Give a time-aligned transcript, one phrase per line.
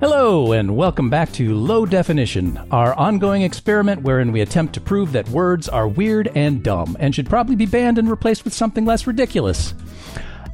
[0.00, 5.12] Hello, and welcome back to Low Definition, our ongoing experiment wherein we attempt to prove
[5.12, 8.86] that words are weird and dumb and should probably be banned and replaced with something
[8.86, 9.74] less ridiculous.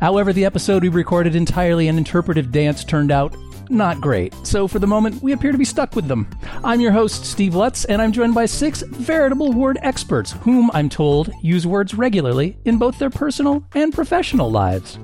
[0.00, 3.36] However, the episode we recorded entirely an interpretive dance turned out
[3.70, 6.28] not great, so for the moment, we appear to be stuck with them.
[6.64, 10.88] I'm your host, Steve Lutz, and I'm joined by six veritable word experts, whom I'm
[10.88, 14.98] told use words regularly in both their personal and professional lives.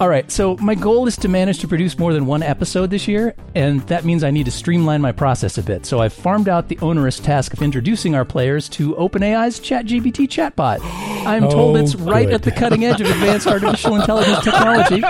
[0.00, 3.06] All right, so my goal is to manage to produce more than one episode this
[3.06, 5.86] year, and that means I need to streamline my process a bit.
[5.86, 10.80] So I've farmed out the onerous task of introducing our players to OpenAI's ChatGPT chatbot.
[11.24, 12.34] I'm told Oh, it's right good.
[12.34, 15.04] at the cutting edge of advanced artificial intelligence technology,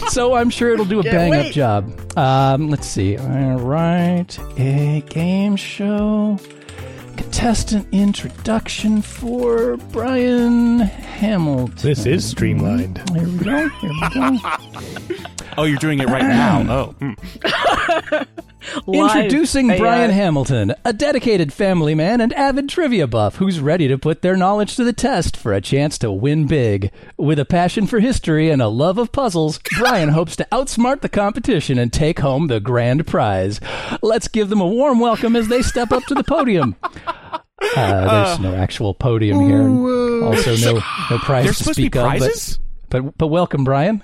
[0.08, 2.18] so I'm sure it'll do a bang up job.
[2.18, 3.16] Um, let's see.
[3.18, 6.40] All right, a game show
[7.16, 11.74] contestant introduction for Brian Hamilton.
[11.76, 13.02] This is streamlined.
[13.10, 13.68] Here we go.
[13.68, 14.38] Here we go.
[15.58, 16.94] Oh, you're doing it right now.
[17.44, 18.24] Oh.
[18.86, 19.78] Introducing AI.
[19.78, 24.36] Brian Hamilton, a dedicated family man and avid trivia buff who's ready to put their
[24.36, 26.90] knowledge to the test for a chance to win big.
[27.16, 31.08] With a passion for history and a love of puzzles, Brian hopes to outsmart the
[31.08, 33.60] competition and take home the grand prize.
[34.02, 36.76] Let's give them a warm welcome as they step up to the podium.
[37.76, 41.80] Uh, there's no actual podium here, and also no no prize there's to supposed to
[41.82, 42.02] be speak of.
[42.02, 42.58] but- prizes.
[42.90, 44.02] But, but welcome, Brian.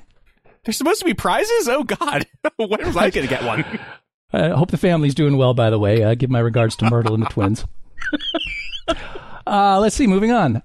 [0.64, 1.68] There's supposed to be prizes.
[1.68, 2.24] Oh God,
[2.56, 3.64] when was I going to get one?
[4.32, 6.02] I hope the family's doing well, by the way.
[6.02, 7.64] Uh, give my regards to Myrtle and the twins.
[9.46, 10.62] Uh, let's see, moving on.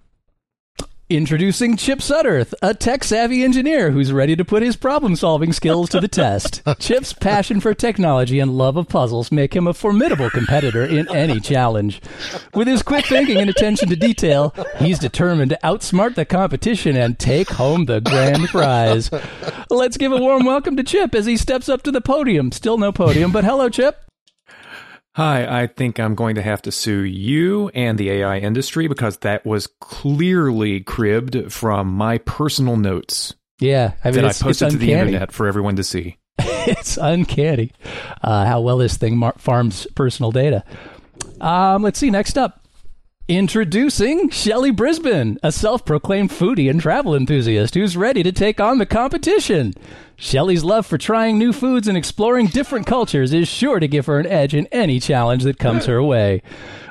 [1.13, 5.87] Introducing Chip Sudderth, a tech savvy engineer who's ready to put his problem solving skills
[5.89, 6.63] to the test.
[6.79, 11.39] Chip's passion for technology and love of puzzles make him a formidable competitor in any
[11.39, 12.01] challenge.
[12.55, 17.19] With his quick thinking and attention to detail, he's determined to outsmart the competition and
[17.19, 19.11] take home the grand prize.
[19.69, 22.51] Let's give a warm welcome to Chip as he steps up to the podium.
[22.51, 24.03] Still no podium, but hello, Chip.
[25.15, 29.17] Hi, I think I'm going to have to sue you and the AI industry because
[29.17, 34.73] that was clearly cribbed from my personal notes Yeah, I mean, that I posted it's
[34.73, 36.17] to the internet for everyone to see.
[36.39, 37.71] it's uncanny
[38.23, 40.63] uh, how well this thing mar- farms personal data.
[41.39, 42.09] Um, let's see.
[42.09, 42.65] Next up,
[43.27, 48.87] introducing Shelley Brisbin, a self-proclaimed foodie and travel enthusiast who's ready to take on the
[48.87, 49.75] competition.
[50.15, 54.19] Shelley's love for trying new foods and exploring different cultures is sure to give her
[54.19, 56.41] an edge in any challenge that comes her way.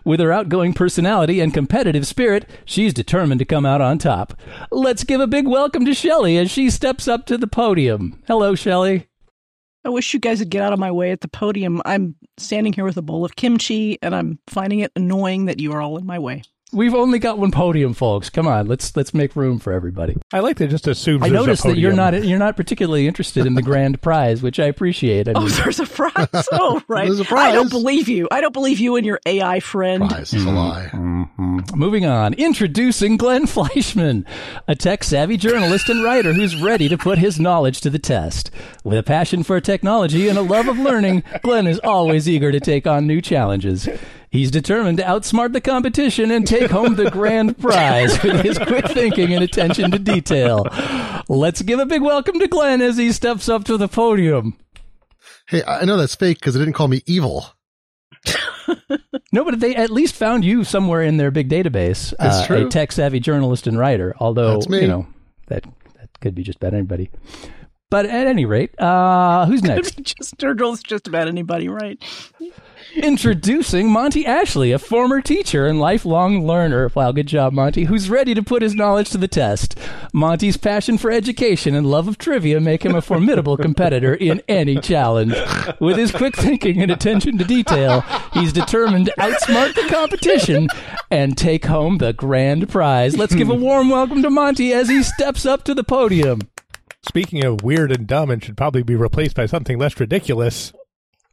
[0.04, 4.34] With her outgoing personality and competitive spirit, she's determined to come out on top.
[4.70, 8.20] Let's give a big welcome to Shelley as she steps up to the podium.
[8.26, 9.08] Hello, Shelley.
[9.84, 11.82] I wish you guys would get out of my way at the podium.
[11.84, 15.72] I'm standing here with a bowl of kimchi, and I'm finding it annoying that you
[15.72, 16.42] are all in my way.
[16.74, 18.30] We've only got one podium, folks.
[18.30, 20.16] Come on, let's let's make room for everybody.
[20.32, 23.06] I like to just assume I there's a noticed that you're not you're not particularly
[23.06, 25.28] interested in the grand prize, which I appreciate.
[25.28, 26.12] I Oh, mean, there's a prize.
[26.52, 27.06] Oh, right.
[27.06, 28.26] There's a I don't believe you.
[28.30, 30.08] I don't believe you and your AI friend.
[30.08, 30.56] Prize is a mm-hmm.
[30.56, 30.90] lie.
[30.92, 31.78] Mm-hmm.
[31.78, 34.26] moving on, introducing Glenn Fleishman,
[34.66, 38.50] a tech-savvy journalist and writer who's ready to put his knowledge to the test.
[38.84, 42.60] With a passion for technology and a love of learning, Glenn is always eager to
[42.60, 43.88] take on new challenges.
[44.32, 48.88] He's determined to outsmart the competition and take home the grand prize with his quick
[48.88, 50.66] thinking and attention to detail.
[51.28, 54.56] Let's give a big welcome to Glenn as he steps up to the podium.
[55.48, 57.44] Hey, I know that's fake because they didn't call me evil.
[59.34, 62.12] No, but they at least found you somewhere in their big database.
[62.18, 62.66] That's uh, true.
[62.66, 64.14] A tech savvy journalist and writer.
[64.20, 64.82] Although That's me.
[64.82, 65.06] you know
[65.46, 65.64] that
[65.98, 67.10] that could be just about anybody.
[67.88, 70.02] But at any rate, uh, who's next?
[70.02, 71.98] just journalist, just about anybody, right?
[72.94, 76.90] Introducing Monty Ashley, a former teacher and lifelong learner.
[76.94, 79.78] Wow, good job, Monty, who's ready to put his knowledge to the test.
[80.12, 84.76] Monty's passion for education and love of trivia make him a formidable competitor in any
[84.76, 85.34] challenge.
[85.80, 88.02] With his quick thinking and attention to detail,
[88.34, 90.68] he's determined to outsmart the competition
[91.10, 93.16] and take home the grand prize.
[93.16, 96.40] Let's give a warm welcome to Monty as he steps up to the podium.
[97.08, 100.74] Speaking of weird and dumb, and should probably be replaced by something less ridiculous.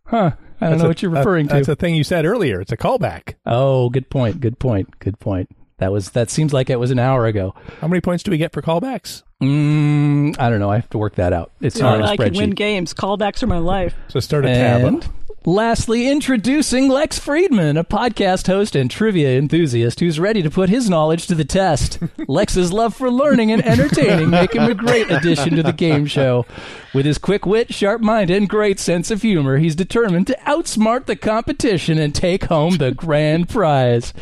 [0.10, 0.32] Huh.
[0.62, 1.54] I don't That's know a- what you're that- referring to.
[1.56, 2.60] That's a thing you said earlier.
[2.62, 3.36] It's a callback.
[3.46, 4.42] Oh, good point.
[4.42, 5.00] Good point.
[5.00, 5.50] Good point.
[5.78, 7.54] That was that seems like it was an hour ago.
[7.80, 9.24] How many points do we get for callbacks?
[9.42, 10.70] Mm, I don't know.
[10.70, 11.52] I have to work that out.
[11.62, 12.94] It's not in a I can win games.
[12.94, 13.96] Callbacks are my life.
[14.10, 14.82] So start a tab.
[14.84, 15.10] And
[15.46, 20.90] lastly, introducing Lex Friedman, a podcast host and trivia enthusiast who's ready to put his
[20.90, 22.00] knowledge to the test.
[22.28, 26.46] Lex's love for learning and entertaining make him a great addition to the game show.
[26.94, 31.06] With his quick wit, sharp mind, and great sense of humor, he's determined to outsmart
[31.06, 34.14] the competition and take home the grand prize.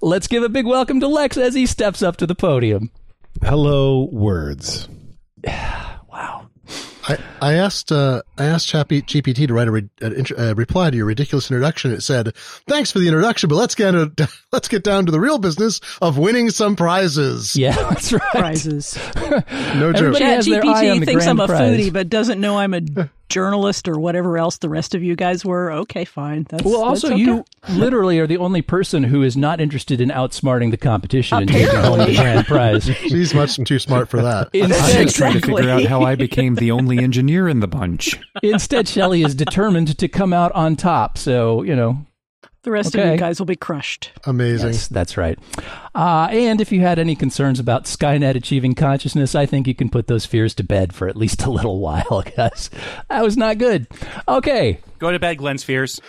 [0.00, 2.90] Let's give a big welcome to Lex as he steps up to the podium.
[3.42, 4.88] Hello, words.
[6.08, 6.48] Wow.
[7.08, 10.54] I, I asked uh, I asked Chat GPT to write a, re- an int- a
[10.54, 11.92] reply to your ridiculous introduction.
[11.92, 12.34] It said,
[12.68, 14.10] "Thanks for the introduction, but let's get a,
[14.52, 18.22] let's get down to the real business of winning some prizes." Yeah, that's right.
[18.32, 18.98] Prizes.
[19.76, 19.96] No joke.
[20.14, 21.60] Everybody Chat has their eye on GPT the thinks I'm a prize.
[21.60, 22.80] foodie, but doesn't know I'm a
[23.28, 25.72] journalist or whatever else the rest of you guys were.
[25.72, 26.46] Okay, fine.
[26.48, 27.18] That's, Well, that's also, okay.
[27.22, 31.48] you literally are the only person who is not interested in outsmarting the competition and
[31.48, 32.84] taking home the grand prize.
[32.96, 34.48] She's much too smart for that.
[34.54, 37.68] I'm Instead, just trying to figure out how I became the only engineer in the
[37.68, 38.18] bunch.
[38.42, 41.18] instead, Shelley is determined to come out on top.
[41.18, 42.05] So, you know,
[42.66, 44.10] the rest of you guys will be crushed.
[44.24, 44.72] Amazing.
[44.72, 45.38] Yes, that's right.
[45.94, 49.88] Uh, and if you had any concerns about Skynet achieving consciousness, I think you can
[49.88, 52.68] put those fears to bed for at least a little while, guys.
[53.08, 53.86] That was not good.
[54.26, 54.80] Okay.
[54.98, 56.00] Go to bed, Glenn Spheres.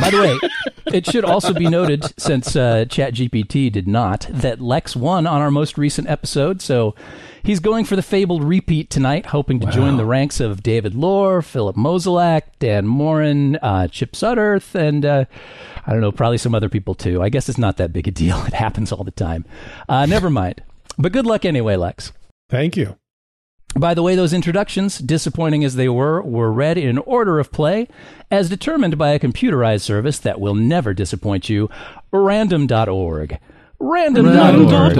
[0.00, 4.94] By the way, it should also be noted, since uh, ChatGPT did not, that Lex
[4.94, 6.62] won on our most recent episode.
[6.62, 6.94] So
[7.46, 11.40] he's going for the fabled repeat tonight, hoping to join the ranks of David Loehr,
[11.40, 15.24] Philip Mozolak, Dan Moren, uh, Chip Sudderth, and uh,
[15.86, 17.22] I don't know, probably some other people too.
[17.22, 18.36] I guess it's not that big a deal.
[18.46, 19.44] It happens all the time.
[19.88, 20.62] Uh, never mind.
[20.98, 22.12] But good luck anyway, Lex.
[22.50, 22.96] Thank you.
[23.78, 27.88] By the way, those introductions, disappointing as they were, were read in order of play,
[28.30, 31.68] as determined by a computerized service that will never disappoint you
[32.10, 33.38] random.org.
[33.78, 34.96] Random.org.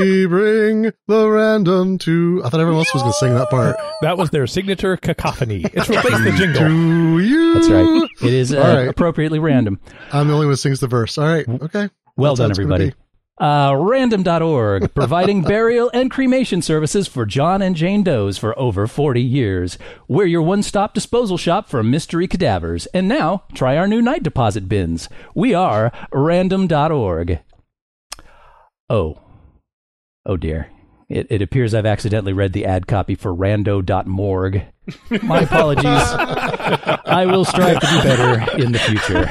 [0.00, 2.42] we bring the random to.
[2.44, 3.76] I thought everyone else was going to sing that part.
[4.02, 5.64] That was their signature cacophony.
[5.72, 6.62] It's replaced the jingle.
[6.66, 7.54] To you.
[7.54, 8.08] That's right.
[8.22, 8.88] It is uh, All right.
[8.88, 9.78] appropriately random.
[10.12, 11.18] I'm the only one who sings the verse.
[11.18, 11.46] All right.
[11.48, 11.88] Okay.
[12.16, 12.92] Well That's done, how it's everybody.
[13.40, 13.44] Be.
[13.44, 19.22] Uh, random.org, providing burial and cremation services for John and Jane Does for over 40
[19.22, 19.78] years.
[20.08, 22.86] We're your one stop disposal shop for mystery cadavers.
[22.86, 25.08] And now, try our new night deposit bins.
[25.34, 27.40] We are random.org.
[28.88, 29.20] Oh.
[30.26, 30.70] Oh dear.
[31.08, 34.62] It, it appears I've accidentally read the ad copy for rando.morg.
[35.22, 35.84] My apologies.
[35.84, 39.26] I will strive to do better in the future.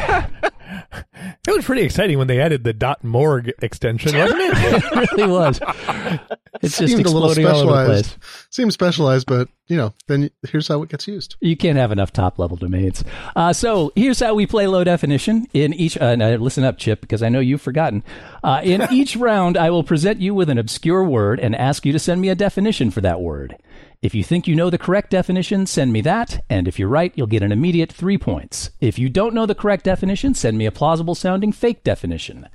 [1.49, 4.53] It was pretty exciting when they added the dot .morg extension, wasn't it?
[4.93, 5.59] It really was.
[6.61, 8.07] It's just Seemed a little exploding all over the place.
[8.07, 8.53] specialized.
[8.53, 11.35] Seems specialized, but you know, then here's how it gets used.
[11.39, 13.03] You can't have enough top level domains.
[13.35, 15.47] Uh, so here's how we play low definition.
[15.53, 18.03] In each, uh, now listen up, Chip, because I know you've forgotten.
[18.43, 21.93] Uh, in each round, I will present you with an obscure word and ask you
[21.93, 23.55] to send me a definition for that word.
[24.01, 27.11] If you think you know the correct definition, send me that, and if you're right,
[27.15, 28.69] you'll get an immediate three points.
[28.79, 32.47] If you don't know the correct definition, send me a plausible sounding fake definition.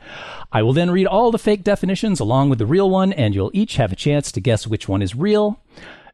[0.53, 3.51] I will then read all the fake definitions along with the real one, and you'll
[3.53, 5.61] each have a chance to guess which one is real.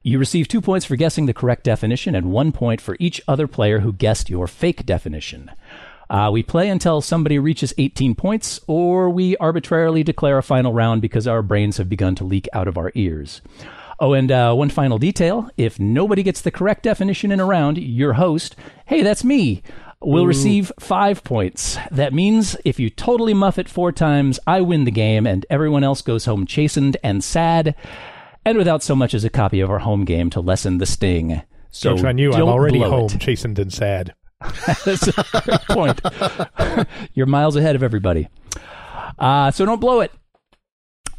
[0.03, 3.47] You receive two points for guessing the correct definition and one point for each other
[3.47, 5.49] player who guessed your fake definition.
[6.11, 11.00] Uh, we play until somebody reaches 18 points, or we arbitrarily declare a final round
[11.00, 13.43] because our brains have begun to leak out of our ears.
[14.02, 17.76] Oh, and uh, one final detail if nobody gets the correct definition in a round,
[17.76, 18.56] your host,
[18.87, 19.62] hey, that's me,
[20.00, 21.76] will receive five points.
[21.91, 25.85] That means if you totally muff it four times, I win the game, and everyone
[25.85, 27.75] else goes home chastened and sad,
[28.44, 31.43] and without so much as a copy of our home game to lessen the sting.
[31.70, 32.32] So Joke's on you.
[32.32, 33.20] I'm already home, it.
[33.20, 34.14] chastened and sad.
[34.67, 36.00] That's a great point.
[37.14, 38.29] You're miles ahead of everybody.
[39.19, 40.11] Uh, so don't blow it.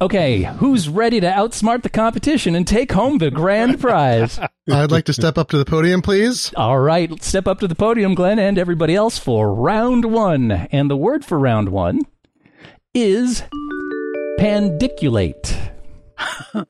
[0.02, 4.40] Okay, who's ready to outsmart the competition and take home the grand prize?
[4.72, 6.52] I'd like to step up to the podium, please.
[6.56, 10.52] All right, step up to the podium, Glenn, and everybody else for round one.
[10.52, 12.02] And the word for round one
[12.96, 13.44] is
[14.40, 15.56] pandiculate.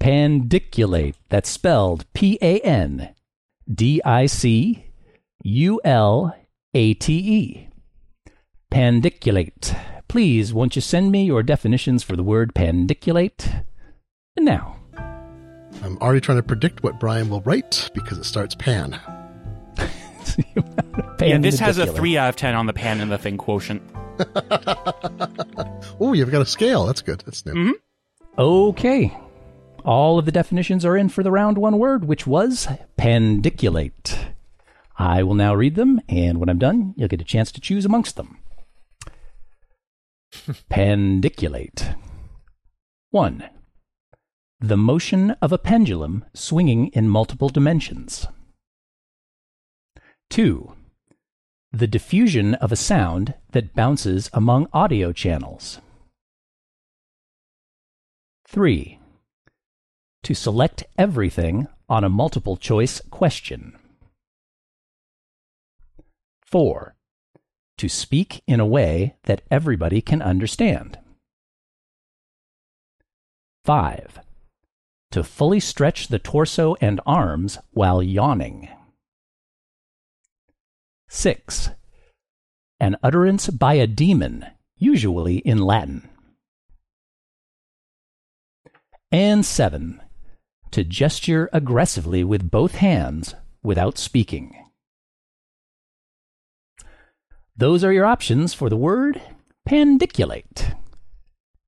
[0.00, 1.16] pandiculate.
[1.28, 3.14] That's spelled P A N
[3.70, 4.86] D I C
[5.42, 6.34] U L
[6.72, 7.68] A T E.
[8.70, 9.74] Pandiculate.
[10.10, 13.48] Please, won't you send me your definitions for the word pandiculate?
[14.36, 14.76] And now.
[15.84, 19.00] I'm already trying to predict what Brian will write because it starts pan.
[21.20, 23.82] Yeah, this has a 3 out of 10 on the pan and the thing quotient.
[26.00, 26.86] Oh, you've got a scale.
[26.86, 27.20] That's good.
[27.20, 27.52] That's new.
[27.52, 28.40] Mm-hmm.
[28.40, 29.16] Okay.
[29.84, 34.18] All of the definitions are in for the round one word, which was pandiculate.
[34.98, 37.84] I will now read them, and when I'm done, you'll get a chance to choose
[37.84, 38.39] amongst them.
[40.68, 41.94] Pandiculate.
[43.10, 43.48] 1.
[44.60, 48.26] The motion of a pendulum swinging in multiple dimensions.
[50.30, 50.74] 2.
[51.72, 55.80] The diffusion of a sound that bounces among audio channels.
[58.48, 58.98] 3.
[60.24, 63.76] To select everything on a multiple choice question.
[66.44, 66.94] 4.
[67.80, 70.98] To speak in a way that everybody can understand.
[73.64, 74.20] 5.
[75.12, 78.68] to fully stretch the torso and arms while yawning.
[81.08, 81.70] 6.
[82.78, 84.44] An utterance by a demon,
[84.76, 86.06] usually in Latin.
[89.10, 90.02] And 7.
[90.72, 94.69] To gesture aggressively with both hands without speaking.
[97.60, 99.20] Those are your options for the word
[99.66, 100.72] pandiculate.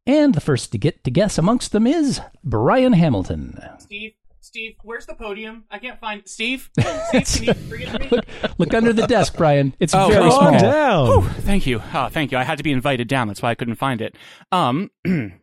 [0.06, 3.60] And the first to get to guess amongst them is Brian Hamilton.
[3.78, 5.64] Steve, Steve, where's the podium?
[5.70, 6.70] I can't find Steve.
[7.24, 8.08] Steve, can you bring it to me?
[8.10, 8.26] Look,
[8.58, 9.74] look under the desk, Brian.
[9.78, 10.54] It's Oh, very come small.
[10.54, 11.06] on down.
[11.08, 11.82] Whew, thank you.
[11.94, 12.38] Oh, thank you.
[12.38, 13.28] I had to be invited down.
[13.28, 14.16] That's why I couldn't find it.
[14.50, 14.90] Um,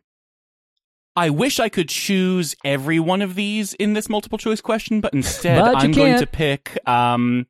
[1.16, 5.14] I wish I could choose every one of these in this multiple choice question, but
[5.14, 6.20] instead But I'm going can't.
[6.22, 6.78] to pick.
[6.88, 7.46] Um,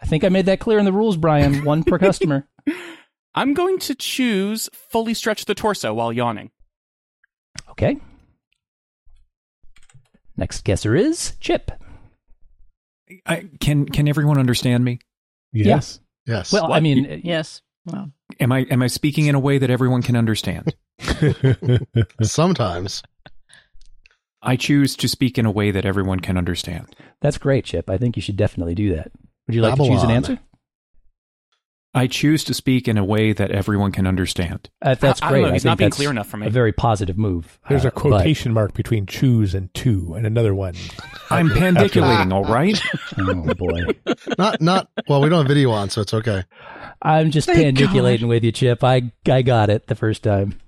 [0.00, 1.64] I think I made that clear in the rules, Brian.
[1.64, 2.48] One per customer.
[3.34, 6.50] I'm going to choose fully stretch the torso while yawning.
[7.70, 7.98] Okay.
[10.36, 11.70] Next guesser is Chip.
[13.26, 15.00] I, can can everyone understand me?
[15.52, 15.98] Yes.
[16.26, 16.52] Yes.
[16.52, 16.82] Well, I What?
[16.82, 17.62] mean, Yes.
[17.86, 20.74] Well, Am I am I speaking in a way that everyone can understand?
[22.22, 23.02] sometimes.
[24.42, 26.94] I choose to speak in a way that everyone can understand.
[27.20, 27.88] that's great, Chip.
[27.90, 29.10] I think you should definitely do that.
[29.48, 30.38] Would you like to choose an answer?
[31.94, 34.68] I choose to speak in a way that everyone can understand.
[34.82, 35.46] Uh, that's I- I don't great.
[35.48, 35.52] know.
[35.54, 36.46] He's think not being clear enough for me.
[36.46, 37.58] A very positive move.
[37.68, 40.74] There's Uh, a quotation mark between choose and two, and another one.
[41.30, 42.80] I'm pandiculating, all right?
[43.18, 46.44] oh boy, Not, not, well, we don't have video on, so it's okay.
[47.00, 48.84] I'm just Thank pandiculating with you, Chip.
[48.84, 50.58] I I got it the first time.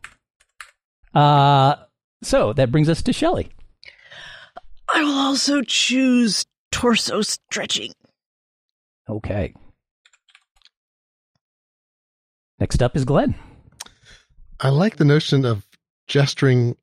[1.15, 1.77] Uh
[2.23, 3.51] so that brings us to Shelley.
[4.93, 7.93] I will also choose torso stretching.
[9.11, 9.55] Okay.
[12.59, 13.35] Next up is Glenn.
[14.61, 15.67] I like the notion of
[16.07, 16.77] gesturing.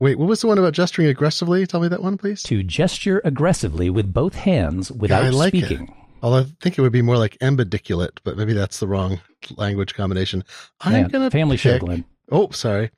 [0.00, 1.66] Wait, what was the one about gesturing aggressively?
[1.66, 2.42] Tell me that one, please.
[2.44, 5.66] To gesture aggressively with both hands without I like it.
[5.66, 5.94] speaking.
[6.22, 9.20] Although I think it would be more like ambidiculate, but maybe that's the wrong
[9.56, 10.44] language combination.
[10.80, 12.04] I'm gonna family show, pick, Glenn.
[12.30, 12.90] Oh, sorry.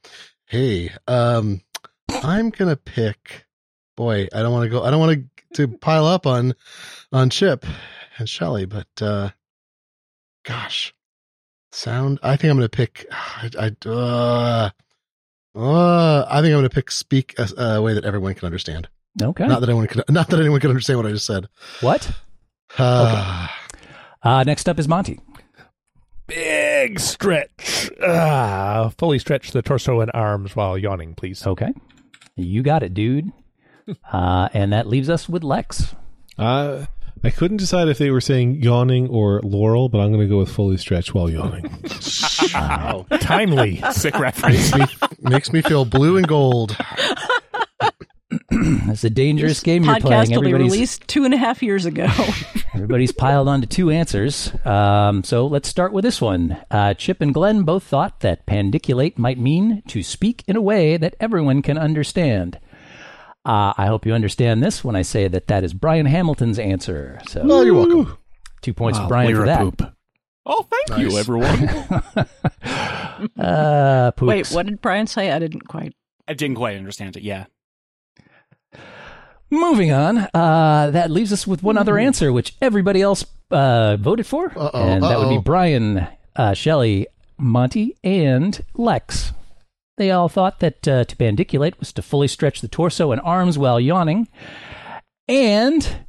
[0.46, 1.60] Hey, um,
[2.22, 3.44] I'm gonna pick.
[3.96, 4.82] Boy, I don't want to go.
[4.82, 6.54] I don't want to to pile up on
[7.12, 7.66] on Chip
[8.18, 9.30] and Shelley, but uh,
[10.44, 10.94] gosh,
[11.70, 12.18] sound.
[12.22, 13.06] I think I'm gonna pick.
[13.12, 14.70] I, I uh,
[15.54, 18.88] uh, I think I'm gonna pick speak a, a way that everyone can understand.
[19.20, 19.46] Okay.
[19.46, 20.02] Not that anyone can.
[20.08, 21.48] Not that anyone can understand what I just said.
[21.80, 22.10] what?
[22.78, 23.48] Uh,
[24.22, 25.20] Uh, next up is Monty.
[26.26, 27.90] Big stretch.
[28.02, 31.46] Ah, fully stretch the torso and arms while yawning, please.
[31.46, 31.74] Okay.
[32.36, 33.30] You got it, dude.
[34.12, 35.94] Uh, and that leaves us with Lex.
[36.38, 36.86] Uh,
[37.24, 40.38] I couldn't decide if they were saying yawning or Laurel, but I'm going to go
[40.38, 41.70] with fully stretch while yawning.
[42.52, 43.06] wow.
[43.20, 43.82] Timely.
[43.92, 44.76] Sick reference.
[44.76, 46.76] makes, me, makes me feel blue and gold.
[48.54, 50.26] It's a dangerous This game you're playing.
[50.26, 52.06] podcast will be released two and a half years ago.
[52.74, 54.52] everybody's piled onto two answers.
[54.64, 56.58] Um, so let's start with this one.
[56.70, 60.96] Uh, Chip and Glenn both thought that pandiculate might mean to speak in a way
[60.96, 62.58] that everyone can understand.
[63.44, 67.20] Uh, I hope you understand this when I say that that is Brian Hamilton's answer.
[67.26, 68.16] So Well, you're welcome.
[68.60, 69.60] two points Wow, for Brian for Lyra that.
[69.60, 69.94] poop.
[70.46, 71.70] oh, thank you, everyone.
[73.38, 74.10] Uh.
[74.20, 75.30] Wait, what did Brian say?
[75.30, 75.94] I didn't quite.
[76.26, 77.22] I didn't quite understand it.
[77.22, 77.44] Yeah.
[79.50, 84.26] Moving on, uh, that leaves us with one other answer, which everybody else uh, voted
[84.26, 85.38] for, Uh-oh, and that would be.
[85.38, 86.06] Brian,
[86.36, 87.06] uh, Shelley,
[87.38, 89.32] Monty, and Lex.
[89.98, 93.58] They all thought that uh, to pandiculate was to fully stretch the torso and arms
[93.58, 94.28] while yawning,
[95.28, 96.04] and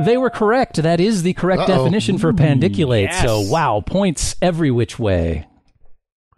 [0.00, 0.76] they were correct.
[0.82, 1.78] That is the correct Uh-oh.
[1.78, 3.10] definition for pandiculate.
[3.10, 3.22] yes.
[3.22, 5.46] So, wow, points every which way.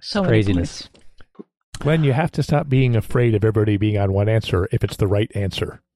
[0.00, 0.82] So Craziness.
[0.82, 1.04] points.
[1.80, 4.96] Glenn, you have to stop being afraid of everybody being on one answer if it's
[4.96, 5.80] the right answer.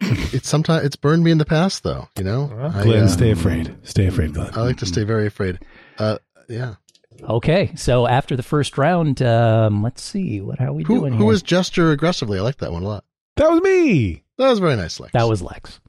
[0.00, 2.08] It's sometimes it's burned me in the past, though.
[2.16, 3.74] You know, I, Glenn, uh, stay afraid.
[3.82, 4.50] Stay afraid, Glenn.
[4.54, 5.58] I like to stay very afraid.
[5.98, 6.18] Uh,
[6.48, 6.74] yeah.
[7.22, 11.18] Okay, so after the first round, um, let's see what are we Who doing who
[11.20, 11.26] here?
[11.26, 12.38] was gesture aggressively?
[12.38, 13.04] I like that one a lot.
[13.36, 14.22] That was me.
[14.36, 15.12] That was very nice, Lex.
[15.12, 15.80] That was Lex.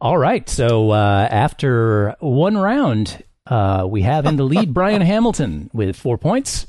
[0.00, 0.48] All right.
[0.48, 6.18] So uh, after one round, uh, we have in the lead Brian Hamilton with four
[6.18, 6.66] points.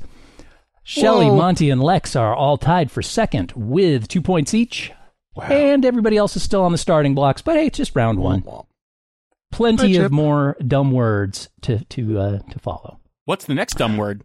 [0.82, 1.36] Shelley, Whoa.
[1.36, 4.92] Monty, and Lex are all tied for second with two points each.
[5.34, 5.44] Wow.
[5.48, 7.42] And everybody else is still on the starting blocks.
[7.42, 8.44] But hey, it's just round one.
[9.52, 13.00] Plenty Hi, of more dumb words to to uh, to follow.
[13.26, 14.22] What's the next dumb word?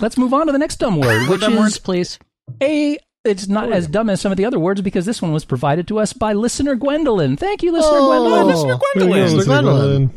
[0.00, 2.18] Let's move on to the next dumb word, which dumb is words, please.
[2.60, 2.98] a.
[3.24, 5.86] It's not as dumb as some of the other words because this one was provided
[5.86, 7.36] to us by listener Gwendolyn.
[7.36, 8.46] Thank you, listener Oh, Gwendolyn.
[8.48, 9.28] Listener There go, Gwendolyn.
[9.28, 9.40] Mr.
[9.40, 9.44] Mr.
[9.44, 10.06] Gwendolyn.
[10.08, 10.10] Gwendolyn.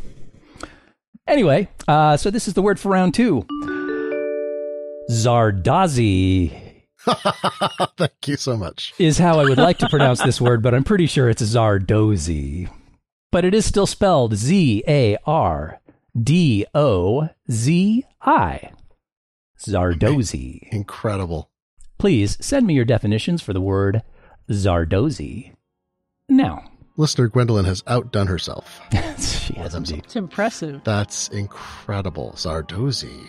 [1.28, 3.46] Anyway, uh, so this is the word for round two.
[5.12, 6.82] Zardazi.
[7.98, 8.96] Thank you so much.
[8.98, 12.72] is how I would like to pronounce this word, but I'm pretty sure it's Zardozi.
[13.32, 15.80] But it is still spelled Z A R
[16.22, 18.72] D O Z I.
[19.60, 20.68] Zardozi.
[20.72, 21.50] Incredible.
[21.98, 24.02] Please send me your definitions for the word
[24.50, 25.54] Zardozi.
[26.30, 26.64] Now,
[26.98, 28.80] Listener Gwendolyn has outdone herself.
[29.20, 30.04] she has indeed.
[30.06, 30.82] It's impressive.
[30.84, 32.34] That's incredible.
[32.36, 33.28] Zardozi.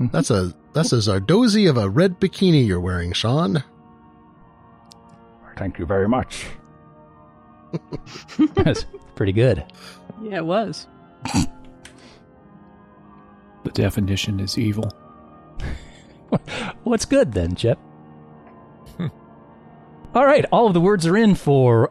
[0.00, 0.10] Mhm.
[0.12, 3.62] That's a that's a Zardozi of a red bikini you're wearing, Sean.
[5.56, 6.46] Thank you very much.
[8.56, 9.64] That's pretty good.
[10.22, 10.88] Yeah, it was.
[13.64, 14.90] The definition is evil.
[16.84, 17.78] What's good then, Chip?
[20.14, 21.90] all right, all of the words are in for.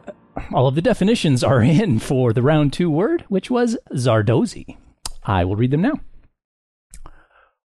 [0.52, 4.76] All of the definitions are in for the round two word, which was Zardozi.
[5.24, 6.00] I will read them now.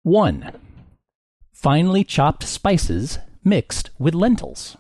[0.03, 0.53] One,
[1.53, 4.77] finely chopped spices mixed with lentils.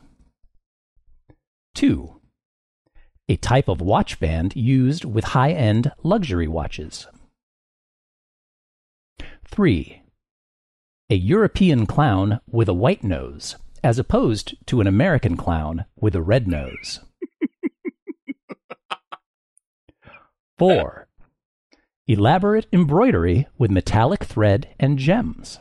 [1.75, 2.21] Two,
[3.29, 7.07] a type of watch band used with high end luxury watches.
[9.47, 10.03] Three,
[11.11, 16.23] a European clown with a white nose, as opposed to an American clown with a
[16.23, 17.01] red nose.
[20.59, 21.09] Four,
[22.07, 25.59] elaborate embroidery with metallic thread and gems.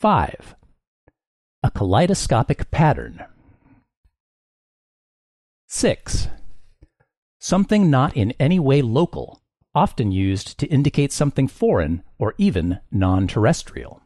[0.00, 0.54] Five,
[1.62, 3.22] a kaleidoscopic pattern.
[5.68, 6.28] Six,
[7.38, 9.39] something not in any way local,
[9.74, 14.02] often used to indicate something foreign or even non terrestrial.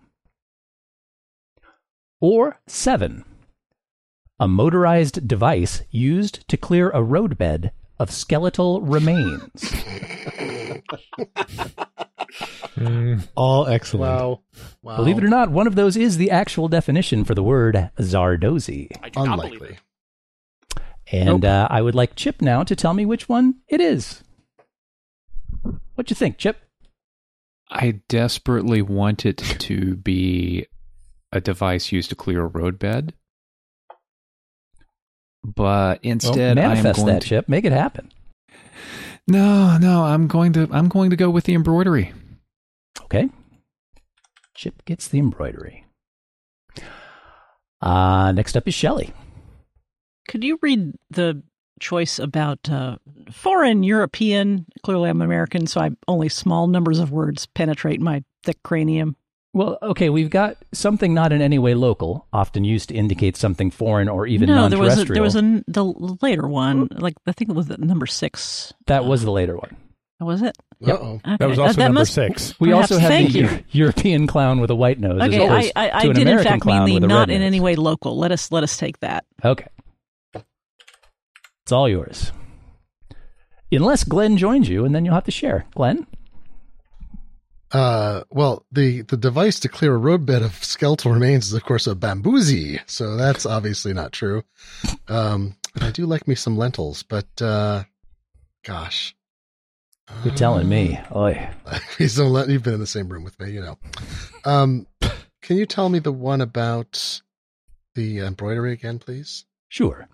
[2.21, 3.25] Or seven,
[4.39, 9.75] a motorized device used to clear a roadbed of skeletal remains.
[13.37, 14.13] All excellent.
[14.13, 14.41] Wow.
[14.83, 14.97] Wow.
[14.97, 18.89] Believe it or not, one of those is the actual definition for the word Zardozi.
[19.03, 19.77] I do not believe Unlikely.
[19.77, 19.81] it.
[21.13, 24.25] And uh, I would like Chip now to tell me which one it is.
[25.95, 26.59] What you think, Chip?
[27.71, 30.67] I desperately want it to be
[31.33, 33.15] a device used to clear a roadbed.
[35.43, 37.49] But instead, I am Manifest going that, to, Chip.
[37.49, 38.11] Make it happen.
[39.27, 42.13] No, no, I'm going to I'm going to go with the embroidery.
[43.03, 43.29] Okay.
[44.55, 45.85] Chip gets the embroidery.
[47.81, 49.13] Uh, next up is Shelley.
[50.29, 51.43] Could you read the
[51.85, 52.97] choice about uh,
[53.31, 54.67] foreign, European?
[54.83, 59.17] Clearly, I'm American, so I only small numbers of words penetrate my thick cranium.
[59.53, 63.71] Well, okay, we've got something not in any way local, often used to indicate something
[63.71, 65.85] foreign or even no, there was a, there was a the
[66.21, 68.73] later one, like I think it was the number six.
[68.87, 69.77] that was the later one.
[70.21, 70.57] Was it?
[70.85, 71.21] Uh-oh.
[71.25, 71.37] Okay.
[71.39, 72.59] That was Uh, also that number must- six.
[72.59, 73.65] We also have thank the you.
[73.71, 76.39] European clown with a white nose Okay, opposed I, I, I to an did in
[76.43, 78.17] fact mean the not in any way local.
[78.19, 79.25] Let us let us take that.
[79.45, 79.67] Okay.
[81.65, 82.31] It's all yours.
[83.73, 85.65] Unless Glenn joins you, and then you'll have to share.
[85.75, 86.07] Glenn?
[87.73, 91.87] Uh, well, the, the device to clear a roadbed of skeletal remains is, of course,
[91.87, 92.81] a bamboozy.
[92.87, 94.45] So that's obviously not true.
[95.09, 97.85] Um, I do like me some lentils, but, uh,
[98.63, 99.17] gosh.
[100.23, 101.01] You're telling me.
[101.97, 103.79] Please don't let, you've been in the same room with me, you know.
[104.45, 104.87] Um,
[105.41, 107.23] can you tell me the one about
[107.95, 109.47] the embroidery again, please?
[109.69, 110.07] Sure.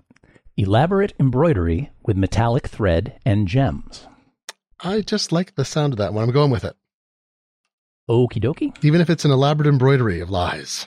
[0.60, 4.06] Elaborate embroidery with metallic thread and gems.
[4.78, 6.22] I just like the sound of that one.
[6.24, 6.76] I'm going with it.
[8.10, 8.76] Okie dokie.
[8.84, 10.86] Even if it's an elaborate embroidery of lies.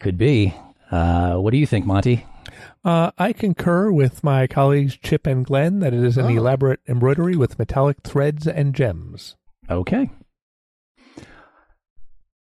[0.00, 0.54] Could be.
[0.90, 2.24] Uh, what do you think, Monty?
[2.82, 6.28] Uh, I concur with my colleagues Chip and Glenn that it is an Oh.
[6.28, 9.36] elaborate embroidery with metallic threads and gems.
[9.68, 10.08] Okay.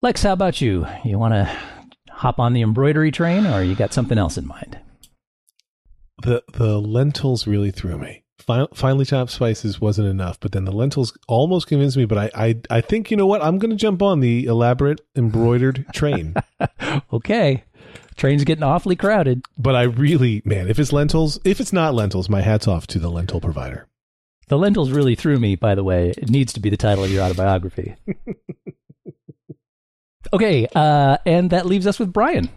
[0.02, 0.86] Lex, how about you?
[1.04, 1.52] You want to
[2.12, 4.80] hop on the embroidery train, or you got something else in mind?
[6.22, 8.24] The the lentils really threw me.
[8.40, 12.06] Fin- finely chopped spices wasn't enough, but then the lentils almost convinced me.
[12.06, 13.44] But I I, I think you know what?
[13.44, 16.36] I'm going to jump on the elaborate embroidered train.
[17.14, 17.64] Okay.
[18.16, 19.44] Train's getting awfully crowded.
[19.58, 23.00] but I really, man, if it's lentils, if it's not lentils, my hats off to
[23.00, 23.88] the lentil provider.
[24.50, 26.10] The lentils really threw me, by the way.
[26.18, 27.96] It needs to be the title of your autobiography.
[30.34, 32.50] okay, uh, and that leaves us with Brian.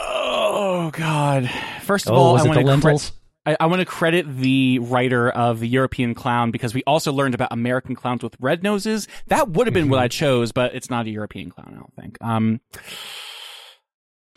[0.00, 1.50] Oh God!
[1.82, 3.12] First of Oh, all, I want the to lentils?
[3.46, 7.34] I, I want to credit the writer of the European Clown because we also learned
[7.34, 9.08] about American clowns with red noses.
[9.28, 11.72] That would have been what I chose, but it's not a European clown.
[11.74, 12.18] I don't think.
[12.20, 12.60] Um,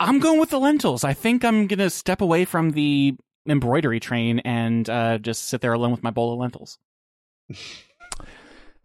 [0.00, 1.04] I'm going with the lentils.
[1.04, 3.14] I think I'm gonna step away from the
[3.46, 6.78] embroidery train and uh, just sit there alone with my bowl of lentils.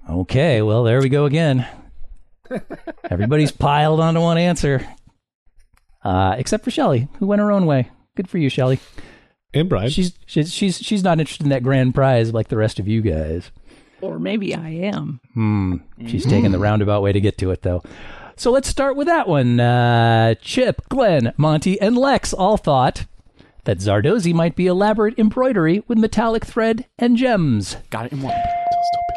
[0.09, 1.67] Okay, well, there we go again.
[3.09, 4.85] Everybody's piled onto one answer,
[6.07, 7.89] uh, except for Shelley, who went her own way.
[8.15, 8.79] Good for you, Shelley.
[9.53, 9.89] And Brian.
[9.89, 13.01] She's she's she's she's not interested in that grand prize like the rest of you
[13.01, 13.51] guys.
[13.99, 15.19] Or maybe I am.
[15.33, 15.77] Hmm.
[16.05, 17.83] She's taking the roundabout way to get to it, though.
[18.37, 19.59] So let's start with that one.
[19.59, 23.05] Uh, Chip, Glenn, Monty, and Lex all thought
[23.63, 27.75] that Zardozi might be elaborate embroidery with metallic thread and gems.
[27.89, 28.35] Got it in one.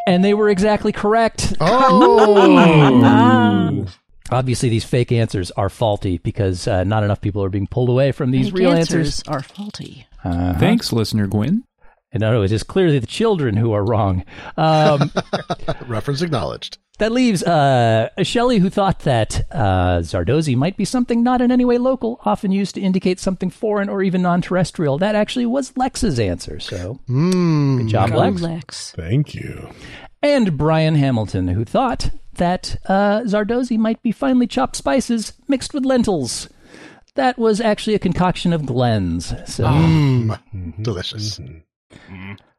[0.06, 1.54] And they were exactly correct.
[1.60, 3.86] Oh,
[4.30, 8.12] Obviously, these fake answers are faulty because uh, not enough people are being pulled away
[8.12, 9.22] from these Fake real answers answers.
[9.28, 10.06] are faulty.
[10.24, 10.54] Uh-huh.
[10.58, 11.64] Thanks, listener Gwyn.
[12.12, 14.24] And no, it is clearly the children who are wrong.
[14.56, 15.12] Um,
[15.86, 16.78] reference acknowledged.
[16.98, 21.64] That leaves uh, Shelley, who thought that uh, Zardozi might be something not in any
[21.64, 24.98] way local, often used to indicate something foreign or even non terrestrial.
[24.98, 26.60] That actually was Lex's answer.
[26.60, 27.78] So Mm.
[27.78, 28.42] good job, Lex.
[28.42, 28.92] Lex.
[28.92, 29.70] Thank you.
[30.22, 35.84] And Brian Hamilton, who thought that uh, Zardozi might be finely chopped spices mixed with
[35.86, 36.48] lentils.
[37.14, 39.28] That was actually a concoction of Glenn's.
[39.46, 40.82] So, Mm.
[40.82, 41.38] Delicious.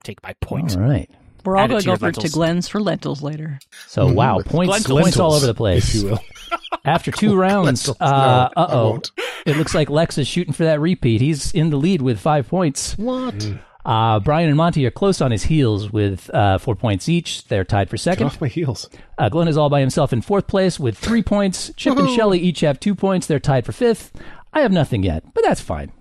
[0.04, 0.76] Take my point.
[0.76, 1.10] all right.
[1.44, 2.26] We're all going to to go your for lentils.
[2.26, 3.60] to Glenn's for lentils later.
[3.88, 4.14] So, Mhm.
[4.16, 5.02] wow, With points, lentils.
[5.02, 5.96] points all over the place.
[5.96, 6.20] If you will.
[6.86, 7.98] After two rounds, Lentils.
[8.00, 9.02] uh No, oh,
[9.46, 11.22] it looks like Lex is shooting for that repeat.
[11.22, 12.96] He's in the lead with five points.
[12.98, 13.48] What?
[13.86, 17.46] Uh, Brian and Monty are close on his heels with uh, four points each.
[17.48, 18.28] They're tied for Get second.
[18.28, 18.90] off my heels.
[19.18, 21.72] Uh, Glenn is all by himself in fourth place with three points.
[21.76, 22.16] Chip and Woohoo.
[22.16, 23.28] Shelley each have two points.
[23.28, 24.12] They're tied for fifth.
[24.54, 25.92] I have nothing yet, but that's fine.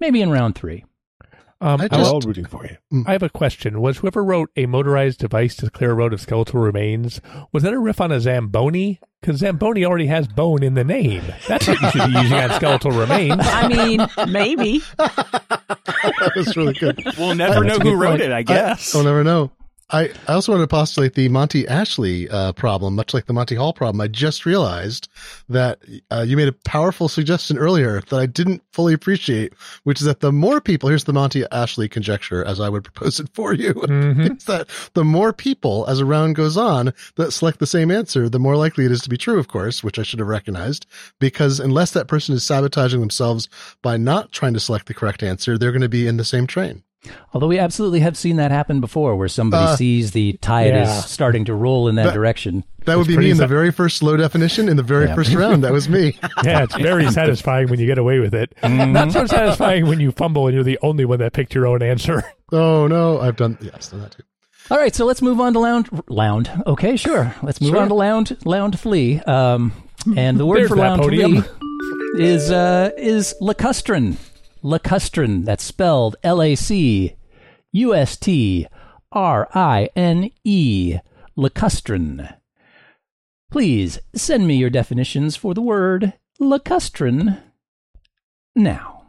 [0.00, 0.84] Maybe in round three.
[1.60, 3.04] Um, I I, I'm all rooting for you.
[3.06, 3.80] I have a question.
[3.80, 7.20] Was whoever wrote a motorized device to clear a road of skeletal remains,
[7.52, 9.00] was that a riff on a Zamboni?
[9.20, 11.24] Because Zamboni already has bone in the name.
[11.48, 13.34] That's what you should be using on skeletal remains.
[13.40, 14.80] I mean, maybe.
[14.98, 17.02] that was really good.
[17.18, 18.22] We'll never know That's a who good wrote point.
[18.22, 18.94] it, I guess.
[18.94, 19.50] I'll never know.
[19.90, 23.54] I, I also wanted to postulate the Monty Ashley uh, problem, much like the Monty
[23.54, 24.00] Hall problem.
[24.02, 25.08] I just realized
[25.48, 25.78] that
[26.10, 30.20] uh, you made a powerful suggestion earlier that I didn't fully appreciate, which is that
[30.20, 33.72] the more people, here's the Monty Ashley conjecture as I would propose it for you,
[33.74, 34.26] Mhm.
[34.32, 38.28] it's that the more people as a round goes on that select the same answer,
[38.28, 40.84] the more likely it is to be true, of course, which I should have recognized,
[41.18, 43.48] because unless that person is sabotaging themselves
[43.80, 46.46] by not trying to select the correct answer, they're going to be in the same
[46.46, 46.82] train.
[47.32, 50.82] Although we absolutely have seen that happen before where somebody Uh, sees the tide yeah.
[50.98, 52.64] is starting to roll in that, That- direction.
[52.86, 55.06] That would It's be me pretty in the very first low definition in the very
[55.06, 55.14] Yeah.
[55.14, 55.62] first round.
[55.62, 56.16] That was me.
[56.44, 58.52] Yeah, it's very satisfying when you get away with it.
[58.62, 61.82] Not so satisfying when you fumble and you're the only one that picked your own
[61.82, 62.22] answer.
[62.50, 64.22] Oh no, I've done yes, done that too.
[64.70, 65.88] All right, so let's move on to lound.
[66.08, 66.50] Lound.
[66.66, 67.34] Okay, sure.
[67.42, 67.80] Let's move Sure.
[67.82, 68.38] on to lound.
[68.46, 69.20] Lound flea.
[69.20, 69.72] Um,
[70.16, 71.42] and the word There's for lound podium.
[71.42, 74.16] flea is uh, is lacustrin.
[74.62, 75.44] Lacustrin.
[75.44, 77.16] That's spelled L A C
[77.72, 78.66] U S T
[79.12, 80.98] R I N E.
[81.36, 82.36] lacustrine.
[83.50, 87.40] Please send me your definitions for the word lacustrine
[88.54, 89.04] now.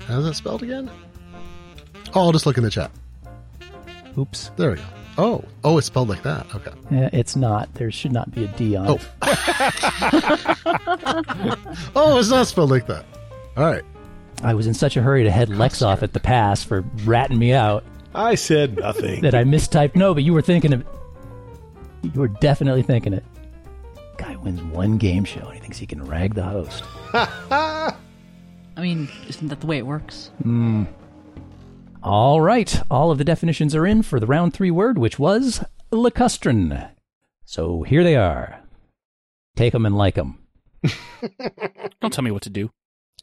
[0.00, 0.90] How's that spelled again?
[2.14, 2.90] Oh, I'll just look in the chat.
[4.16, 4.50] Oops.
[4.56, 4.82] There we go.
[5.18, 6.46] Oh, oh, it's spelled like that.
[6.54, 6.70] Okay.
[7.04, 7.72] Uh, it's not.
[7.74, 8.94] There should not be a D on Oh.
[8.94, 9.02] it.
[11.94, 13.04] Oh, it's not spelled like that.
[13.56, 13.82] All right.
[14.42, 17.38] I was in such a hurry to head Lex off at the pass for ratting
[17.38, 19.22] me out I said nothing.
[19.22, 19.96] that I mistyped.
[19.96, 20.84] No, but you were thinking of.
[22.02, 23.24] You were definitely thinking it.
[24.18, 26.84] Guy wins one game show and he thinks he can rag the host.
[27.14, 27.94] I
[28.78, 30.30] mean, isn't that the way it works?
[32.02, 35.64] All right, all of the definitions are in for the round three word, which was
[35.90, 36.90] lacustrine.
[37.44, 38.60] So here they are.
[39.56, 40.38] Take 'em and like 'em.
[42.00, 42.70] Don't tell me what to do.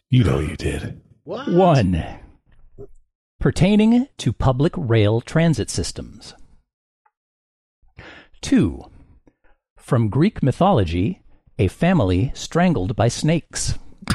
[0.10, 1.02] You know you did.
[1.24, 1.48] What?
[1.50, 2.04] One,
[3.40, 6.34] pertaining to public rail transit systems.
[8.42, 8.86] Two,
[9.78, 11.22] from Greek mythology,
[11.58, 13.78] a family strangled by snakes.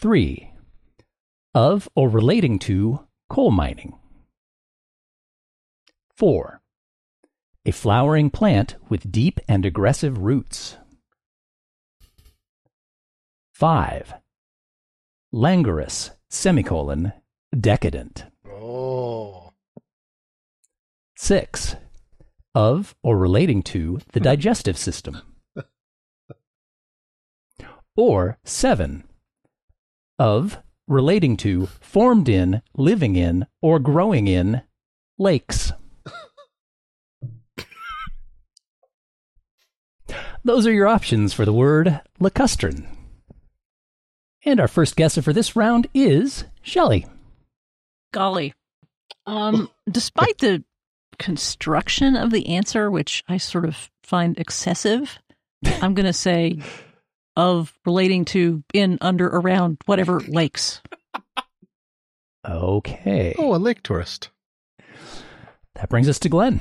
[0.00, 0.52] Three,
[1.54, 3.98] of or relating to coal mining.
[6.16, 6.60] Four,
[7.64, 10.76] a flowering plant with deep and aggressive roots.
[13.52, 14.14] Five,
[15.32, 17.12] languorous, semicolon,
[17.58, 18.24] decadent.
[18.46, 19.52] Oh.
[21.16, 21.76] Six,
[22.54, 25.22] of or relating to the digestive system.
[27.96, 29.08] Or seven,
[30.20, 34.62] of relating to, formed in, living in, or growing in
[35.18, 35.72] lakes.
[40.44, 42.86] Those are your options for the word lacustrine.
[44.44, 47.06] And our first guesser for this round is Shelley.
[48.12, 48.54] Golly.
[49.26, 50.64] Um, despite the
[51.18, 55.18] construction of the answer, which I sort of find excessive,
[55.82, 56.60] I'm going to say
[57.38, 60.82] of relating to in, under, around, whatever lakes.
[62.46, 63.34] Okay.
[63.38, 64.30] Oh, a lake tourist.
[65.76, 66.60] That brings us to Glenn.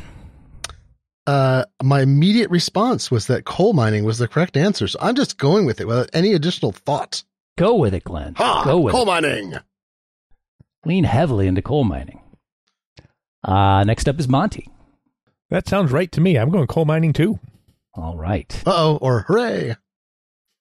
[1.26, 4.88] Uh, my immediate response was that coal mining was the correct answer.
[4.88, 7.24] So I'm just going with it without any additional thought.
[7.58, 8.36] Go with it, Glenn.
[8.36, 8.64] Ha!
[8.64, 9.08] Go with coal it.
[9.08, 9.54] mining.
[10.86, 12.22] Lean heavily into coal mining.
[13.44, 14.70] Uh, next up is Monty.
[15.50, 16.38] That sounds right to me.
[16.38, 17.40] I'm going coal mining too.
[17.96, 18.62] All right.
[18.66, 19.76] Uh oh, or hooray.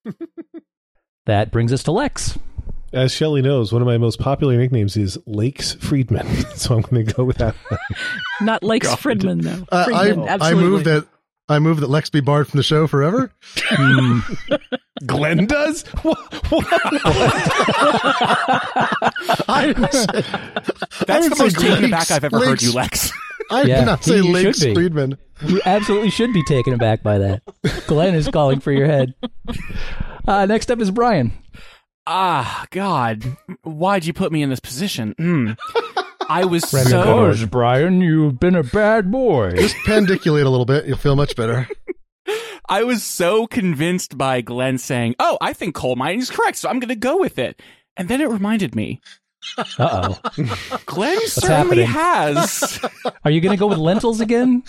[1.27, 2.39] That brings us to Lex.
[2.93, 7.05] As Shelley knows, one of my most popular nicknames is Lakes Friedman, so I'm going
[7.05, 7.57] to go with that.
[7.69, 7.81] one.
[8.43, 9.65] Not Lakes Friedman, though.
[9.71, 11.05] Uh, Friedman, I, I move that
[11.49, 13.33] I move that Lex be barred from the show forever.
[13.57, 14.21] Hmm.
[15.05, 15.83] Glenn does.
[16.03, 16.19] What?
[19.49, 19.73] I
[21.07, 23.13] That's I the most say taken aback I've ever heard you, Lex.
[23.51, 24.63] I Yeah, did not say he- he Lakes.
[24.63, 25.19] Friedman.
[25.47, 27.43] You absolutely should be taken aback by that.
[27.87, 29.15] Glenn is calling for your head.
[30.27, 31.33] Uh, next up is Brian.
[32.07, 33.37] Ah, God.
[33.63, 35.15] Why'd you put me in this position?
[35.19, 35.53] Hmm.
[36.29, 37.47] I was Random so.
[37.47, 39.53] Brian, you've been a bad boy.
[39.57, 40.87] Just pandiculate a little bit.
[40.87, 41.69] You'll feel much better.
[42.69, 46.69] I was so convinced by Glenn saying, "Oh, I think coal mining is correct, so
[46.69, 47.63] I'm going to go with it."
[47.97, 49.01] And then it reminded me,
[49.79, 50.79] Uh oh.
[50.87, 51.87] Glenn certainly happening?
[51.87, 52.81] has.
[53.25, 54.63] Are you going to go with lentils again?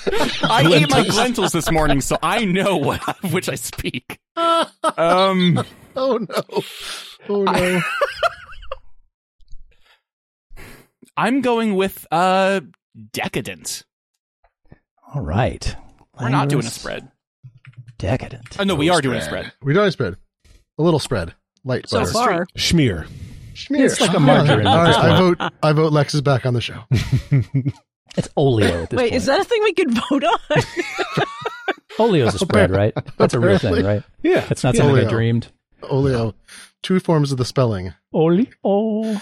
[0.44, 4.20] I ate my lentils this morning, so I know what of which I speak.
[4.36, 5.64] Um,
[5.96, 6.62] Oh no.
[7.30, 7.82] Oh no.
[11.16, 12.62] I'm going with uh
[13.12, 13.84] decadent.
[15.14, 15.76] All right.
[16.20, 17.12] We're not doing a spread.
[17.98, 18.58] Decadent.
[18.60, 19.52] Oh no, we are doing a spread.
[19.62, 20.18] We're doing a spread.
[20.78, 21.34] A little spread.
[21.64, 22.12] Light So butter.
[22.12, 23.08] far, Schmear.
[23.58, 23.86] Schmear.
[23.86, 25.54] It's like a margarine All at right, this I vote.
[25.64, 25.92] I vote.
[25.92, 26.84] Lex is back on the show.
[28.18, 29.14] It's oleo at this wait, point.
[29.14, 30.40] is that a thing we could vote on?
[32.00, 32.94] Oleo's a spread, right?
[33.18, 34.04] That's a real thing, right?
[34.24, 34.48] Yeah.
[34.50, 35.48] It's not something I dreamed.
[35.84, 36.34] Oleo.
[36.82, 38.48] Two forms of the spelling Oleo.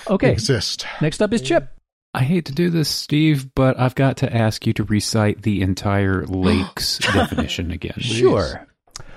[0.08, 0.32] Okay.
[0.32, 0.86] exist.
[1.02, 1.70] Next up is Chip.
[2.14, 5.62] I hate to do this, Steve, but I've got to ask you to recite the
[5.62, 8.00] entire lakes definition again.
[8.00, 8.66] Sure.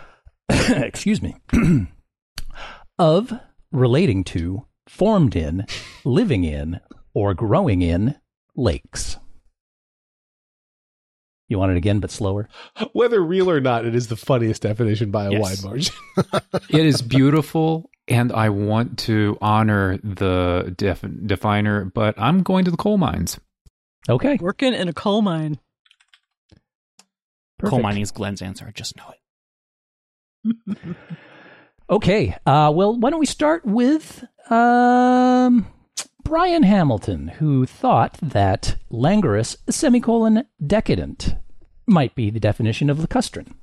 [0.49, 1.37] Excuse me.
[2.99, 3.33] of,
[3.71, 5.67] relating to, formed in,
[6.05, 6.81] living in,
[7.15, 8.17] or growing in
[8.57, 9.17] lakes.
[11.49, 12.49] You want it again, but slower?
[12.93, 15.41] Whether real or not, it is the funniest definition by a Yes.
[15.41, 15.95] wide margin.
[16.71, 22.71] It is beautiful, and I want to honor the def- definer, but I'm going to
[22.71, 23.41] the coal mines.
[24.11, 24.37] Okay.
[24.41, 25.59] Working in a coal mine.
[27.65, 28.67] Coal mining is Glenn's answer.
[28.67, 29.15] I just know
[30.45, 30.87] it.
[31.91, 32.37] Okay.
[32.45, 35.67] Uh, well, why don't we start with um,
[36.23, 41.35] Brian Hamilton, who thought that languorous semicolon decadent
[41.87, 43.55] might be the definition of lacustrine.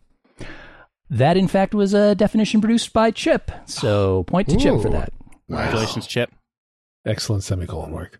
[1.10, 3.52] That, in fact, was a definition produced by Chip.
[3.66, 5.14] So point to Chip for that.
[5.48, 6.32] Congratulations, Chip.
[7.06, 8.20] Excellent semicolon work.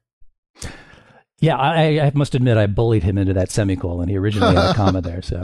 [1.40, 4.08] Yeah, I, I must admit I bullied him into that semicolon.
[4.08, 5.42] He originally had a comma there, so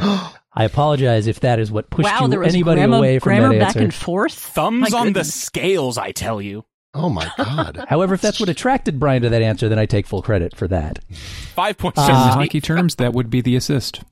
[0.53, 3.29] I apologize if that is what pushed wow, you there was anybody grammar, away from
[3.29, 3.79] grammar that back answer.
[3.79, 4.33] and forth.
[4.33, 6.63] Thumbs My on the scales, I tell you.
[6.93, 7.85] Oh my god.
[7.89, 10.67] However, if that's what attracted Brian to that answer, then I take full credit for
[10.67, 10.99] that.
[11.55, 11.99] Five points.
[11.99, 14.03] Uh, In hockey terms, that would be the assist.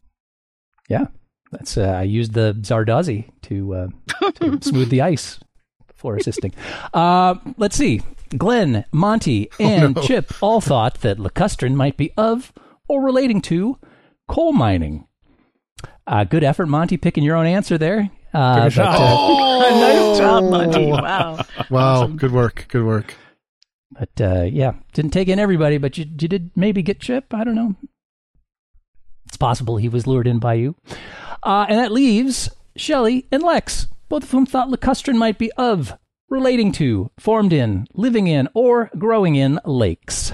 [0.87, 1.07] Yeah,
[1.51, 3.87] that's uh, I used the Zardozi to uh,
[4.61, 5.39] smooth the ice
[5.87, 6.53] before assisting.
[6.93, 8.01] Uh, let's see.
[8.37, 10.01] Glenn, Monty, and no.
[10.03, 12.53] Chip all thought that lacustrine might be of
[12.87, 13.77] or relating to
[14.27, 15.07] coal mining.
[16.07, 18.09] Uh, good effort, Monty, picking your own answer there.
[18.33, 18.95] Uh, a but, shot.
[18.99, 20.85] uh, nice job, Monty.
[20.91, 21.45] Wow.
[21.69, 22.07] Wow.
[22.07, 22.65] Good work.
[22.69, 23.15] Good work.
[23.91, 27.33] but uh, yeah, didn't take in everybody, but you, you did maybe get Chip.
[27.33, 27.75] I don't know.
[29.25, 30.75] It's possible he was lured in by you.
[31.43, 35.97] Uh, and that leaves Shelley and Lex, both of whom thought lacustrine might be of,
[36.29, 40.33] relating to, formed in, living in, or growing in lakes.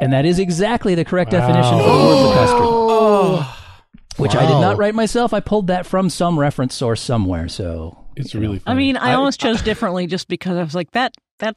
[0.00, 3.58] And that is exactly the correct definition of the word lacustrine, Oh.
[4.16, 5.32] Which I did not write myself.
[5.32, 7.48] I pulled that from some reference source somewhere.
[7.48, 11.14] So It's really I mean, I, almost chose differently just because I was like that.
[11.38, 11.56] That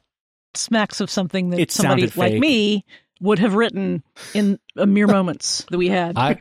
[0.54, 2.40] smacks of something that somebody like fake.
[2.40, 2.84] me
[3.20, 4.02] would have written
[4.34, 6.16] in a mere moments that we had.
[6.18, 6.40] I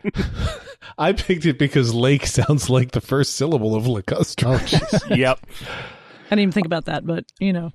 [0.97, 5.09] I picked it because lake sounds like the first syllable of lacustrine.
[5.11, 5.39] Oh yep.
[5.61, 7.71] I didn't even think about that, but you know,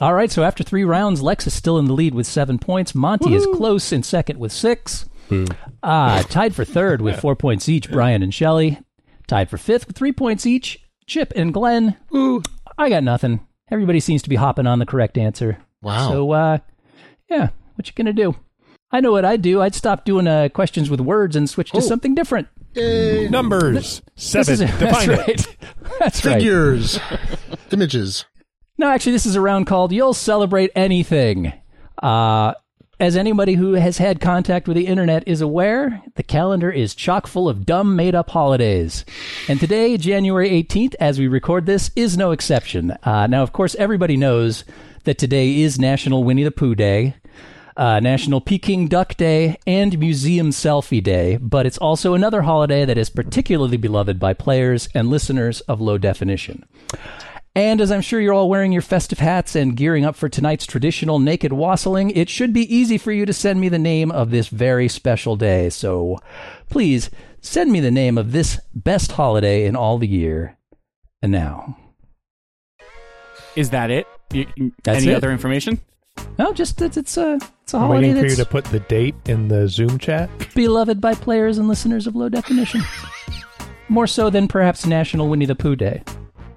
[0.00, 2.94] All right, so after three rounds, Lex is still in the lead with seven points.
[2.94, 5.06] Monty is close in second with six.
[5.82, 8.78] Uh, tied for third with four points each, Brian and Shelley.
[9.26, 11.96] Tied for fifth with three points each, Chip and Glenn.
[12.14, 12.42] Ooh.
[12.76, 13.46] I got nothing.
[13.70, 15.58] Everybody seems to be hopping on the correct answer.
[15.82, 16.10] Wow.
[16.10, 16.58] So, uh,
[17.30, 18.34] yeah, what you gonna do?
[18.90, 19.60] I know what I'd do.
[19.62, 21.80] I'd stop doing uh, questions with words and switch to Oh.
[21.80, 22.48] something different.
[22.74, 23.28] Yay.
[23.28, 24.52] Numbers This seven.
[24.54, 25.08] is- Define that's it.
[25.08, 25.56] right.
[26.00, 26.34] That's right.
[26.34, 26.98] Figures.
[27.70, 28.24] Images.
[28.78, 31.52] No, actually, this is a round called You'll Celebrate Anything.
[32.02, 32.54] Uh,
[33.04, 37.26] as anybody who has had contact with the internet is aware, the calendar is chock
[37.26, 39.04] full of dumb, made up holidays.
[39.46, 42.96] And today, January 18th, as we record this, is no exception.
[43.02, 44.64] Uh, now, of course, everybody knows
[45.04, 47.16] that today is National Winnie the Pooh Day.
[47.76, 52.96] Uh, National Peking Duck Day and Museum Selfie Day, but it's also another holiday that
[52.96, 56.64] is particularly beloved by players and listeners of low definition.
[57.56, 60.66] And as I'm sure you're all wearing your festive hats and gearing up for tonight's
[60.66, 64.30] traditional naked wassailing, it should be easy for you to send me the name of
[64.30, 65.70] this very special day.
[65.70, 66.18] So
[66.68, 70.58] please send me the name of this best holiday in all the year.
[71.22, 71.76] And now.
[73.54, 74.06] Is that it?
[74.32, 75.16] You- you- That's any it.
[75.16, 75.80] other information?
[76.38, 78.80] No, just it's, it's a it's a I'm holiday waiting for you to put the
[78.80, 80.28] date in the Zoom chat.
[80.54, 82.82] beloved by players and listeners of low definition.
[83.88, 86.02] More so than perhaps National Winnie the Pooh Day.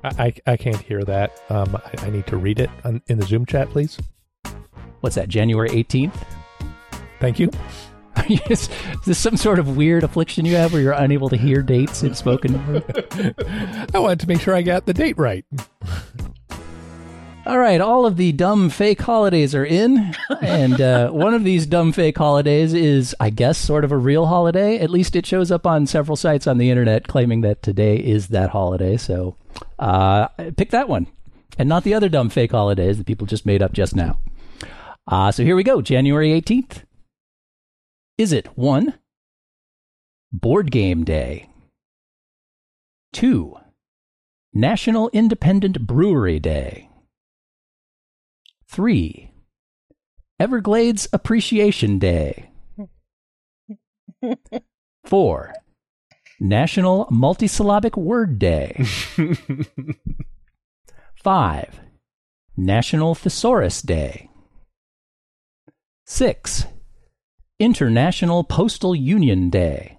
[0.03, 1.41] I, I, can't hear that.
[1.49, 3.97] Um, I, I need to read it on, in the Zoom chat, please.
[5.01, 5.29] What's that?
[5.29, 6.15] January 18th?
[7.19, 7.49] Thank you.
[8.49, 8.69] is
[9.05, 12.13] this some sort of weird affliction you have where you're unable to hear dates in
[12.15, 13.05] spoken word?
[13.93, 15.45] I wanted to make sure I got the date right.
[17.47, 21.65] All right, all of the dumb fake holidays are in, and uh, one of these
[21.65, 24.79] dumb fake holidays is, I guess, sort of a real holiday.
[24.79, 28.27] At least it shows up on several sites on the internet claiming that today is
[28.29, 28.97] that holiday.
[28.97, 29.37] So,
[29.79, 31.07] uh, pick that one,
[31.57, 34.19] and not the other dumb fake holidays that people just made up just now.
[35.07, 36.83] Uh, so here we go, January eighteenth.
[38.17, 38.95] Is it one?
[40.33, 41.49] Board Game Day.
[43.13, 43.55] Two.
[44.53, 46.86] National Independent Brewery Day.
[48.69, 49.31] 3.
[50.39, 52.49] Everglades Appreciation Day.
[55.05, 55.53] 4.
[56.39, 58.85] National Multisyllabic Word Day.
[61.23, 61.79] 5.
[62.55, 64.29] National Thesaurus Day.
[66.05, 66.65] 6.
[67.59, 69.97] International Postal Union Day.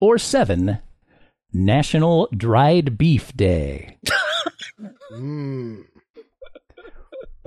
[0.00, 0.78] Or 7.
[1.52, 3.98] National Dried Beef Day.
[5.10, 5.84] Mm.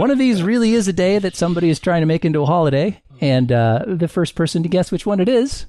[0.02, 2.46] One of these really is a day that somebody is trying to make into a
[2.48, 5.68] holiday, and uh, the first person to guess which one it is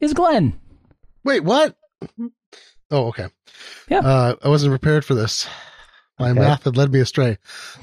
[0.00, 0.58] is Glenn.
[1.22, 1.76] Wait, what?
[2.90, 3.28] Oh, okay.
[3.88, 4.00] Yeah.
[4.00, 5.46] Uh, I wasn't prepared for this.
[6.18, 6.40] My Okay.
[6.40, 7.38] math had led me astray.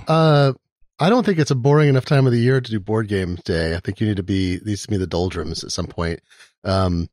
[0.05, 0.51] Uh,
[0.99, 3.37] I don't think it's a boring enough time of the year to do board game
[3.45, 3.73] day.
[3.73, 6.19] I think you need to be these to be the doldrums at some point.
[6.65, 7.07] Um,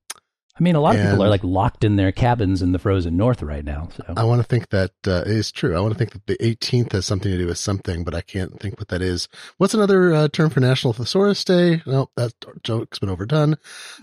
[0.54, 3.16] I mean, a lot of people are like locked in their cabins in the frozen
[3.16, 3.88] north right now.
[3.96, 5.74] So I want to think that uh, is true.
[5.74, 8.20] I want to think that the 18th has something to do with something, but I
[8.20, 9.28] can't think what that is.
[9.56, 11.82] What's another uh, term for National Thesaurus Day?
[11.86, 13.56] No, that joke's been overdone.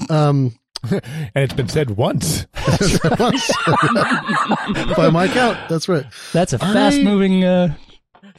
[0.09, 0.57] Um,
[0.91, 1.03] and
[1.35, 2.47] it's been said once.
[3.19, 3.51] once.
[4.97, 6.05] by my count, that's right.
[6.33, 7.75] that's a fast moving, uh,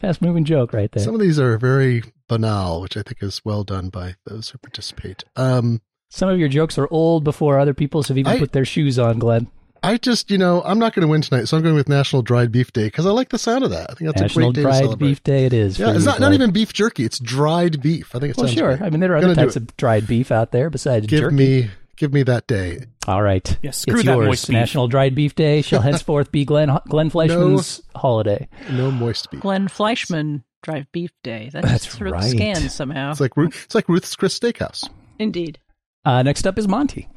[0.00, 1.04] fast moving joke right there.
[1.04, 4.58] Some of these are very banal, which I think is well done by those who
[4.58, 5.22] participate.
[5.36, 8.64] Um, Some of your jokes are old before other people's have even I- put their
[8.64, 9.48] shoes on, Glenn.
[9.82, 12.20] I just, you know, I'm not going to win tonight, so I'm going with National
[12.20, 13.90] Dried Beef Day because I like the sound of that.
[13.90, 15.08] I think that's National a great day to Dried celebrate.
[15.08, 15.78] Beef Day it is.
[15.78, 18.14] Yeah, it's not, not even beef jerky; it's dried beef.
[18.14, 18.76] I think it's Well, sounds sure.
[18.76, 18.86] great.
[18.86, 19.62] I mean, there are other Gonna do types it.
[19.70, 21.34] of dried beef out there besides Give jerky.
[21.34, 22.84] me, give me that day.
[23.08, 23.56] All right.
[23.62, 24.26] Yeah, screw it's that yours.
[24.26, 24.52] moist beef.
[24.52, 28.48] National Dried Beef Day shall henceforth be Glenn Glenn Fleishman's holiday.
[28.70, 29.40] No moist beef.
[29.40, 31.48] Glenn Fleishman Drive Beef Day.
[31.54, 32.24] That's, That's through right.
[32.24, 33.12] the scan somehow.
[33.12, 34.86] It's like Ruth, it's like Ruth's Chris Steakhouse.
[35.18, 35.58] Indeed.
[36.04, 37.08] Uh, next up is Monty.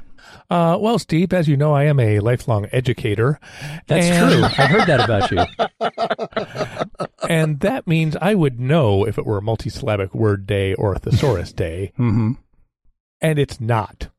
[0.50, 3.39] Uh, well, Steve, as you know, I am a lifelong educator.
[3.88, 4.43] That's And- true.
[4.58, 5.46] I heard that about you.
[7.30, 11.00] and that means I would know if it were a multisyllabic word day or a
[11.00, 12.32] thesaurus day, Mm-hmm.
[13.22, 14.10] and it's not.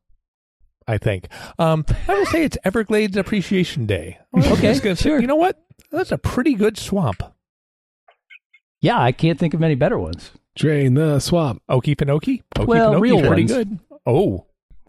[0.87, 1.27] I think.
[1.57, 4.19] Um, I would say it's Everglades Appreciation Day.
[4.37, 5.09] Okay, just gonna say.
[5.09, 5.59] You know what?
[5.91, 7.23] That's a pretty good swamp.
[8.81, 10.29] Yeah, I can't think of many better ones.
[10.55, 11.63] Drain the swamp.
[11.69, 12.43] Okey Pinokie.
[12.55, 13.51] Okey Well, Pinokie, real pretty ones.
[13.51, 13.79] good.
[14.05, 14.45] Oh,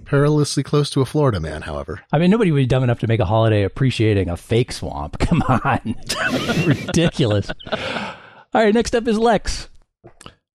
[0.07, 2.01] Perilously close to a Florida man, however.
[2.13, 5.19] I mean, nobody would be dumb enough to make a holiday appreciating a fake swamp.
[5.21, 5.95] Come on.
[6.67, 7.51] Ridiculous.
[7.71, 9.69] All right, next up is Lex.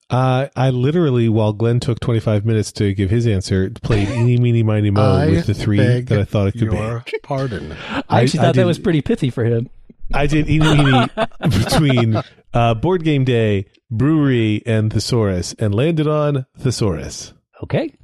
[0.09, 4.63] Uh, I literally, while Glenn took 25 minutes to give his answer, played Eeny, Meeny,
[4.63, 7.73] Miny, Mo with the three that I thought it could your pardon.
[7.73, 9.69] I I- actually I thought that didn't- was pretty pithy for him.
[10.13, 11.07] I did Eeny, Meeny
[11.41, 12.21] between
[12.53, 17.33] uh, Board Game Day, Brewery, and Thesaurus, and landed on Thesaurus.
[17.63, 17.95] Okay.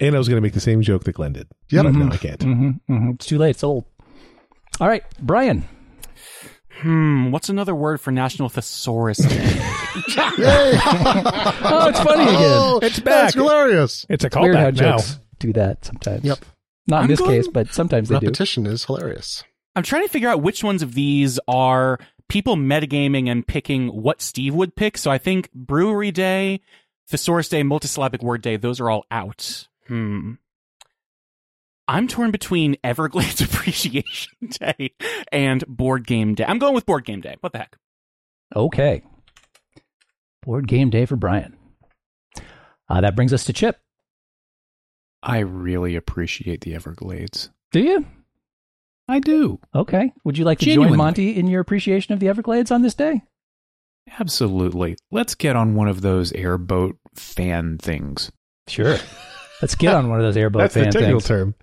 [0.00, 1.46] And I was going to make the same joke that Glenn did.
[1.70, 1.84] Yep.
[1.84, 2.40] But no, I can't.
[2.40, 3.10] Mm-hmm, mm-hmm.
[3.10, 3.50] It's too late.
[3.50, 3.84] It's old.
[4.80, 5.68] All right, Brian.
[6.80, 9.60] Hmm, what's another word for National Thesaurus Day?
[11.62, 12.36] Oh, it's funny again.
[12.40, 13.34] Oh, It's That's back.
[13.34, 14.06] hilarious.
[14.08, 14.96] It's a Weird how callback now.
[14.96, 16.24] jokes do that sometimes.
[16.24, 16.38] Yep.
[16.86, 18.26] Not in I'm this going- case, but sometimes they do.
[18.26, 19.44] Repetition is hilarious.
[19.76, 21.98] I'm trying to figure out which ones of these are
[22.28, 24.96] people metagaming and picking what Steve would pick.
[24.98, 26.60] So I think Brewery Day,
[27.08, 29.68] Thesaurus Day, Multisyllabic Word Day, those are all out.
[29.90, 30.34] Hmm.
[31.88, 34.92] I'm torn between Everglades Appreciation Day
[35.32, 36.44] and Board Game Day.
[36.46, 37.34] I'm going with Board Game Day.
[37.40, 37.76] What the heck?
[38.54, 39.02] Okay.
[40.44, 41.56] Board game day for Brian.
[42.88, 43.80] Uh, that brings us to Chip.
[45.24, 47.50] I really appreciate the Everglades.
[47.72, 48.06] Do you?
[49.08, 49.58] I do.
[49.74, 50.12] Okay.
[50.22, 50.90] Would you like to Genuinely.
[50.92, 53.22] join Monty in your appreciation of the Everglades on this day?
[54.20, 54.96] Absolutely.
[55.10, 58.30] Let's get on one of those airboat fan things.
[58.68, 58.96] Sure.
[59.62, 61.26] Let's get on one of those airboat That's the fan technical things.
[61.26, 61.54] term.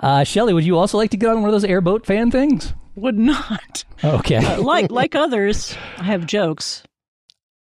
[0.00, 2.72] Uh, Shelly, would you also like to get on one of those airboat fan things?
[2.96, 3.84] Would not.
[4.02, 4.36] Okay.
[4.36, 6.82] Uh, like like others, I have jokes.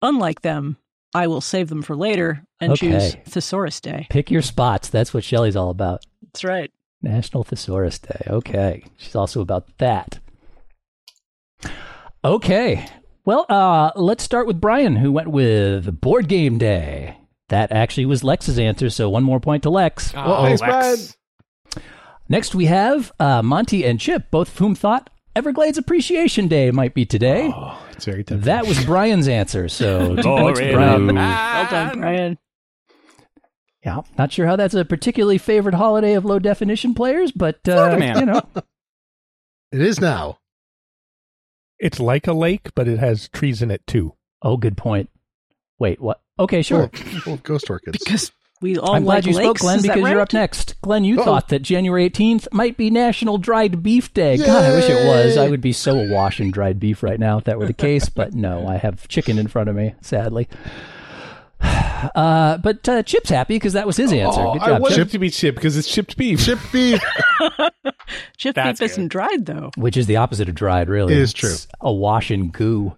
[0.02, 0.78] Unlike them,
[1.14, 4.08] I will save them for later and choose Thesaurus Day.
[4.10, 4.89] Pick your spots.
[4.89, 6.06] That's what Shelly's all about.
[6.22, 6.72] That's right.
[7.02, 8.24] National Thesaurus Day.
[8.28, 8.84] Okay.
[8.97, 10.20] She's also about that.
[12.24, 12.86] Okay.
[13.26, 17.18] Well, uh, let's start with Brian, who went with Board Game Day.
[17.50, 20.14] That actually was Lex's answer, so one more point to Lex.
[20.16, 20.97] Oh, thanks, Brian.
[22.30, 26.93] Next, we have uh, Monty and Chip, both of whom thought Everglades Appreciation Day might
[26.93, 27.52] be today.
[27.54, 28.45] Oh, it's very tempting.
[28.45, 31.16] That was Brian's answer, so two points to Brian.
[31.16, 32.38] Well done, Brian.
[33.84, 37.97] Yeah, not sure how that's a particularly favorite holiday of low definition players, but uh,
[37.97, 38.20] man.
[38.20, 38.41] you know,
[39.72, 40.39] It is now.
[41.80, 44.14] It's like a lake, but it has trees in it too.
[44.41, 45.10] oh, good point.
[45.80, 46.22] Wait, what?
[46.40, 46.88] Okay, sure.
[47.24, 48.00] Full of ghost orchids.
[48.00, 48.32] Because
[48.62, 50.76] we all I'm glad like you spoke, Glenn, is that because you're up next.
[50.82, 51.26] Glenn, you Uh-oh.
[51.26, 54.38] thought that January 18th might be National Dried Beef Day.
[54.38, 55.38] God, I wish it was.
[55.38, 58.10] I would be so awash in dried beef right now if that were the case,
[58.10, 60.48] but no, I have chicken in front of me, sadly.
[62.16, 64.40] Uh, but uh, Chip's happy because that was his answer.
[64.40, 65.08] Oh, Good I job, want Chip.
[65.10, 66.40] it to be chip because it's chipped beef.
[66.46, 67.02] Chip beef.
[68.38, 68.92] Chip That's beef good.
[68.94, 69.72] isn't dried though.
[69.76, 71.12] Which is the opposite of dried, really.
[71.14, 71.50] It is true.
[71.52, 72.96] It's awash in goo.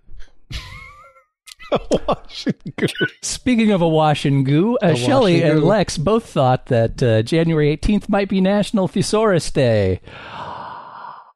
[3.21, 5.63] Speaking of awash in goo, uh, Awash Shelley and.
[5.63, 10.01] Lex both thought that uh, January 18th might be National Thesaurus Day.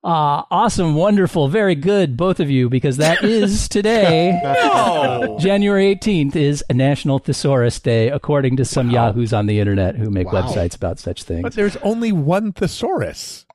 [0.08, 4.40] Ah, awesome, wonderful, very good, both of you, because that is today.
[4.44, 5.36] No.
[5.40, 10.12] January 18th is a National Thesaurus Day, according to some yahoos on the internet who
[10.12, 10.44] make Wow.
[10.44, 11.42] websites about such things.
[11.42, 13.48] But there's only one thesaurus.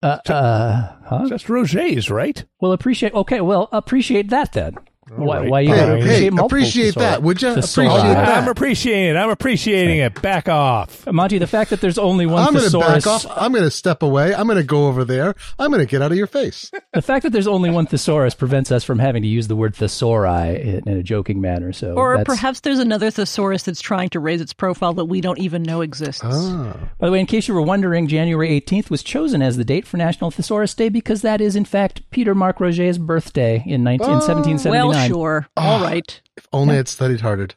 [0.00, 1.28] Uh, uh, huh?
[1.28, 2.44] Just Roget's, right?
[2.60, 3.12] Well, appreciate.
[3.12, 4.76] Okay, well, appreciate that then.
[5.16, 5.78] Why, right, why you fine.
[5.78, 7.48] gotta Hey, appreciate hey, appreciate that, would you?
[7.50, 8.42] Appreciate that.
[8.42, 9.16] I'm appreciating it.
[9.18, 10.20] I'm appreciating it.
[10.22, 11.06] Back off.
[11.06, 13.26] Monty, the fact that there's only one I'm going to back off.
[13.30, 14.34] I'm going to step away.
[14.34, 15.34] I'm going to go over there.
[15.58, 16.70] I'm going to get out of your face.
[16.94, 19.74] the fact that there's only one thesaurus prevents us from having to use the word
[19.74, 21.72] thesauri in, in a joking manner.
[21.72, 25.20] So, Or that's- perhaps there's another thesaurus that's trying to raise its profile that we
[25.20, 26.22] don't even know exists.
[26.24, 26.74] Ah.
[26.98, 29.86] by the way, in case you were wondering, January 18th was chosen as the date
[29.86, 34.06] for National Thesaurus Day because that is, in fact, Peter Mark Roget's birthday in, 19,
[34.06, 34.14] in Oh.
[34.16, 34.72] 1779.
[34.72, 35.46] Well, sure.
[35.56, 36.20] All ah, right.
[36.36, 37.48] If only I'd studied harder.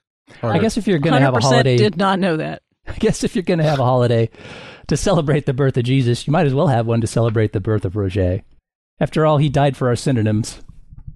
[0.42, 0.58] harder.
[0.58, 2.62] I guess if you're going to have a holiday, did not know that.
[2.88, 4.30] I guess if you're going to have a holiday
[4.88, 7.60] to celebrate the birth of Jesus, you might as well have one to celebrate the
[7.60, 8.44] birth of Roget.
[9.00, 10.62] After all, he died for our synonyms.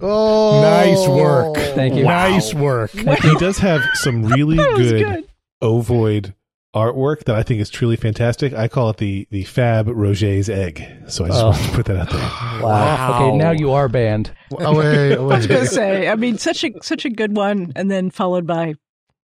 [0.01, 1.55] Oh, Nice work.
[1.75, 2.03] Thank you.
[2.03, 2.91] Nice work.
[2.91, 5.30] he does have some really good, good.
[5.61, 6.34] ovoid
[6.76, 8.53] artwork that I think is truly fantastic.
[8.53, 10.84] I call it the the Fab Roger's egg.
[11.07, 11.49] So I just Oh.
[11.49, 12.20] wanted to put that out there.
[12.63, 13.28] Wow.
[13.30, 14.32] Okay, now you are banned.
[14.59, 15.65] Away, I was going away.
[15.65, 18.76] to say, I mean, such a such a good one, and then followed by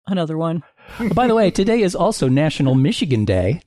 [0.06, 0.62] another one.
[1.14, 3.62] By the way, today is also National Michigan Day,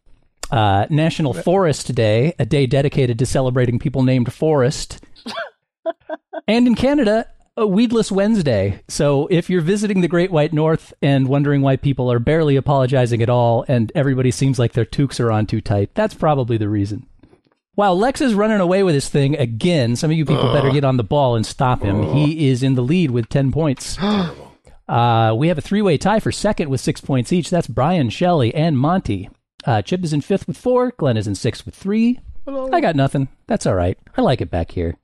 [0.52, 5.00] uh, National Forest Day, a day dedicated to celebrating people named Forest.
[6.48, 7.26] and in Canada,
[7.58, 8.82] a Weedless Wednesday.
[8.88, 13.22] So if you're visiting the Great White North and wondering why people are barely apologizing
[13.22, 16.70] at all and everybody seems like their toques are on too tight, that's probably the
[16.70, 17.08] reason.
[17.78, 19.96] Wow, Lex is running away with his thing again.
[19.96, 22.14] Some of you people better get on the ball and stop him.
[22.14, 23.98] He is in the lead with 10 points.
[24.88, 27.50] Uh, we have a three way tie for second with six points each.
[27.50, 29.32] That's Brian, Shelley, and Monty.
[29.66, 30.92] Uh, Chip is in fifth with four.
[30.92, 32.20] Glenn is in sixth with three.
[32.48, 33.30] I got nothing.
[33.48, 33.98] That's all right.
[34.16, 34.96] I like it back here.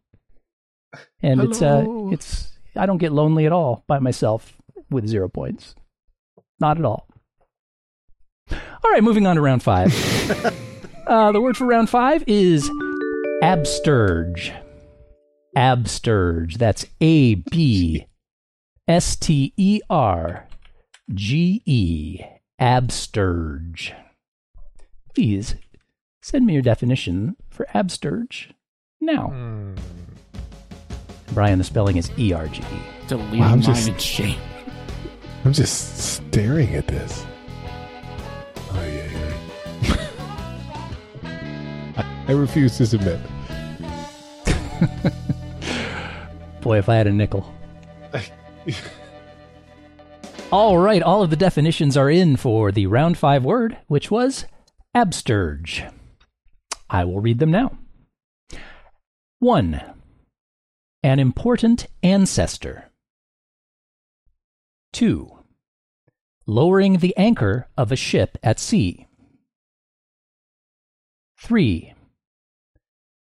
[1.21, 4.57] And it's uh, it's I don't get lonely at all by myself
[4.89, 5.75] with zero points.
[6.59, 7.07] Not at all.
[8.51, 9.93] All right, moving on to round five.
[11.07, 12.69] uh, the word for round five is
[13.43, 14.53] absterge.
[15.55, 16.57] Absterge.
[16.57, 18.07] That's A B
[18.87, 20.47] S T E R
[21.13, 22.19] G E.
[22.59, 23.93] Absterge.
[25.13, 25.55] Please
[26.21, 28.51] send me your definition for absterge
[28.99, 29.33] now.
[31.33, 32.61] Brian, the spelling is E R G.
[33.07, 34.39] Delete Wow, I'm mine just- in shame.
[35.45, 37.25] I'm just staring at this.
[38.73, 39.37] Oh, yeah,
[41.23, 41.93] yeah.
[41.97, 43.19] I, I refuse to submit.
[46.61, 47.51] Boy, if I had a nickel.
[50.51, 54.45] all right, all of the definitions are in for the round five word, which was
[54.95, 55.91] absterge.
[56.89, 57.77] I will read them now.
[59.39, 59.81] One,
[61.03, 62.91] an important ancestor.
[64.93, 65.39] Two,
[66.45, 69.07] lowering the anchor of a ship at sea.
[71.39, 71.93] Three,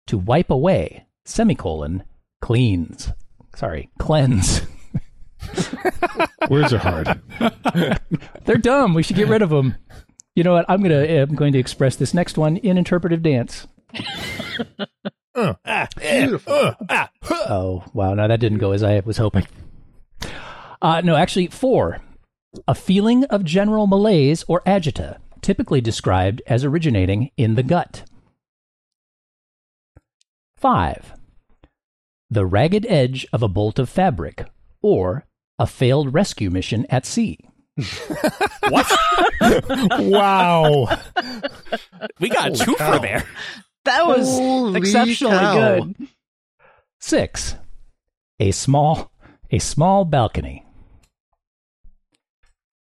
[0.07, 2.03] to wipe away, semicolon,
[2.41, 3.11] cleans.
[3.55, 4.61] Sorry, cleanse.
[6.49, 7.21] Words are hard.
[8.45, 8.93] They're dumb.
[8.93, 9.75] We should get rid of them.
[10.35, 10.65] You know what?
[10.67, 13.67] I'm gonna I'm going to express this next one in interpretive dance.
[15.97, 16.75] Beautiful.
[17.31, 18.13] Oh wow!
[18.13, 19.47] No, that didn't go as I was hoping.
[20.81, 21.99] Uh, no, actually, four.
[22.67, 28.03] A feeling of general malaise or agita, typically described as originating in the gut.
[30.57, 31.13] Five.
[32.29, 34.45] The ragged edge of a bolt of fabric,
[34.81, 35.25] or
[35.57, 37.39] a failed rescue mission at sea.
[38.69, 38.99] What?
[39.99, 40.87] wow.
[42.19, 42.97] We got a Holy twofer cow.
[42.99, 43.23] there.
[43.85, 45.79] That was Holy exceptionally cow.
[45.79, 46.07] good.
[46.99, 47.55] Six,
[48.39, 49.11] a small,
[49.51, 50.65] a small balcony.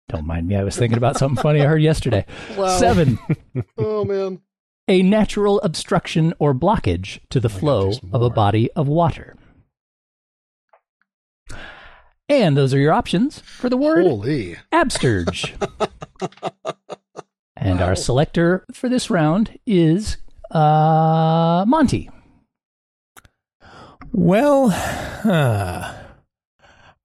[0.10, 0.56] Don't mind me.
[0.56, 2.26] I was thinking about something funny I heard yesterday.
[2.58, 2.78] Wow.
[2.80, 3.20] Seven,
[3.78, 4.42] Oh man.
[4.88, 8.88] a natural obstruction or blockage to the Oh my God, flow of a body of
[8.88, 9.36] water.
[12.30, 14.58] And those are your options for the word Holy.
[14.74, 15.54] absterge.
[17.56, 20.18] and our selector for this round is
[20.52, 22.10] uh, Monty.
[24.12, 25.94] Well, huh.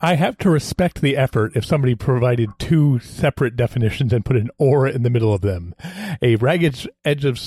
[0.01, 4.51] I have to respect the effort if somebody provided two separate definitions and put an
[4.59, 5.74] or in the middle of them.
[6.20, 7.40] A ragged edge of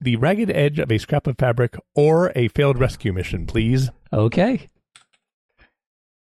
[0.00, 3.90] the ragged edge of a scrap of fabric or a failed rescue mission, please.
[4.12, 4.66] Okay.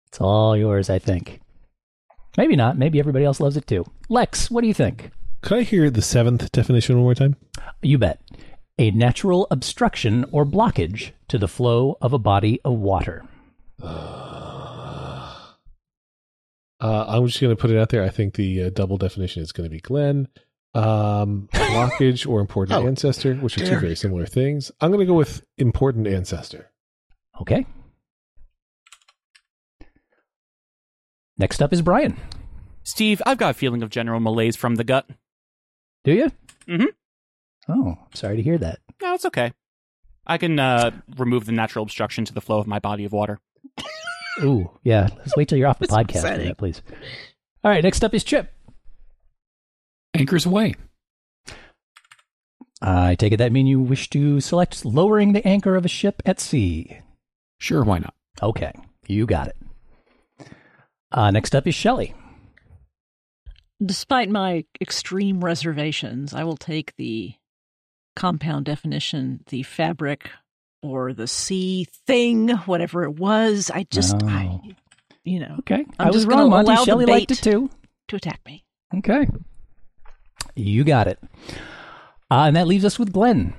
[0.07, 1.41] It's all yours, I think.
[2.39, 2.79] Maybe not.
[2.79, 3.85] Maybe everybody else loves it too.
[4.09, 5.11] Lex, what do you think?
[5.43, 7.37] Could I hear the seventh definition one more time?
[7.83, 8.19] You bet.
[8.79, 13.25] A natural obstruction or blockage to the flow of a body of water.
[16.79, 18.03] Uh, I'm just going to put it out there.
[18.05, 20.29] I think the uh, double definition is going to be Glenn.
[20.75, 24.71] Um, blockage or important Oh, ancestor, which are two very similar things.
[24.81, 26.71] I'm going to go with important ancestor.
[27.41, 27.65] Okay.
[31.39, 32.19] Next up is Brian.
[32.83, 35.09] Steve, I've got a feeling of general malaise from the gut.
[36.05, 36.31] Do you?
[36.69, 36.89] Mhm.
[37.69, 38.81] Oh, sorry to hear that.
[39.03, 39.53] No, it's okay.
[40.27, 43.39] I can uh, remove the natural obstruction to the flow of my body of water.
[44.43, 45.09] Ooh, yeah.
[45.19, 46.83] Let's wait till you're off the podcast for that, please.
[47.65, 48.53] All right, next up is Chip.
[50.15, 50.75] Anchors away.
[52.83, 56.23] I take it that mean you wish to select lowering the anchor of a ship
[56.27, 56.99] at sea.
[57.59, 58.15] Sure, why not?
[58.43, 58.73] Okay,
[59.07, 59.57] you got it.
[61.11, 62.15] Uh, next up is Shelley.
[63.85, 67.35] Despite my extreme reservations, I will take the
[68.17, 70.31] compound definition, the fabric
[70.83, 73.71] or the sea thing, whatever it was.
[73.73, 74.71] I just, I, Oh.
[75.25, 76.67] you know, Okay, I'm I was just gonna wrong, Monty.
[76.73, 77.71] allow the Shelley liked it too.
[78.09, 78.65] to attack me.
[78.99, 79.27] Okay,
[80.55, 81.19] you got it.
[82.31, 83.55] Uh, and that leaves us with Glenn.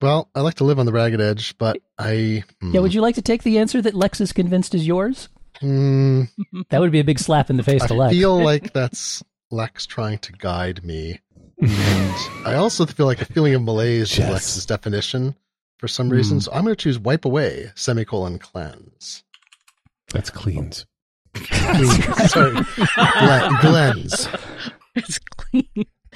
[0.00, 2.44] Well, I like to live on the ragged edge, but I.
[2.62, 5.28] Yeah, would you like to take the answer that Lex is convinced is yours?
[5.60, 6.24] Hmm,
[6.70, 8.10] That would be a big slap in the face to Lex.
[8.12, 11.20] I feel like that's Lex trying to guide me.
[11.60, 12.14] And
[12.46, 14.30] I also feel like a feeling of malaise is Yes.
[14.32, 15.34] Lex's definition
[15.78, 16.36] for some reason.
[16.36, 16.40] Hmm.
[16.40, 19.24] So I'm going to choose wipe away, semicolon cleanse.
[20.12, 20.86] That's cleans.
[21.36, 22.56] Sorry,
[22.96, 24.28] Glen, Glenn's.
[24.94, 25.68] It's clean.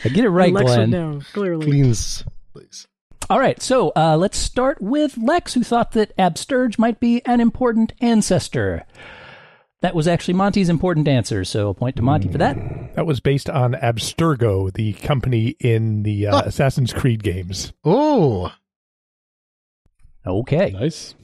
[0.05, 0.91] I get it right, Alexa, Glenn.
[0.91, 1.67] no, clearly.
[1.67, 2.89] Cleans, please.
[3.31, 7.41] All right, so uh, let's start with Lex, who thought that Absterge might be an
[7.41, 8.85] important ancestor.
[9.83, 12.95] That was actually Monty's important answer, so a point to Monty for that.
[12.95, 16.43] That was based on Abstergo, the company in the uh, Huh.
[16.47, 17.73] Assassin's Creed games.
[17.85, 18.53] Oh,
[20.25, 20.71] Okay.
[20.71, 21.15] Nice.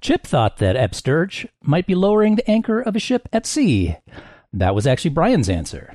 [0.00, 3.96] Chip thought that Absterge might be lowering the anchor of a ship at sea.
[4.52, 5.94] That was actually Brian's answer.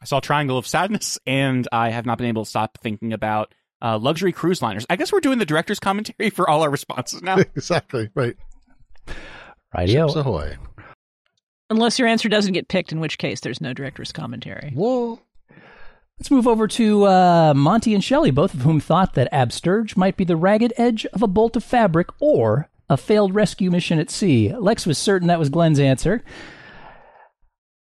[0.00, 3.52] I saw Triangle of Sadness, and I have not been able to stop thinking about
[3.82, 4.86] uh, luxury cruise liners.
[4.90, 7.36] I guess we're doing the director's commentary for all our responses now.
[7.54, 8.36] exactly right.
[9.76, 10.06] Rightio.
[10.08, 10.56] Ships ahoy!
[11.68, 14.72] Unless your answer doesn't get picked, in which case there's no director's commentary.
[14.74, 15.20] Whoa.
[16.18, 20.16] Let's move over to uh, Monty and Shelley, both of whom thought that Absterge might
[20.16, 24.10] be the ragged edge of a bolt of fabric or a failed rescue mission at
[24.10, 24.54] sea.
[24.56, 26.22] Lex was certain that was Glenn's answer.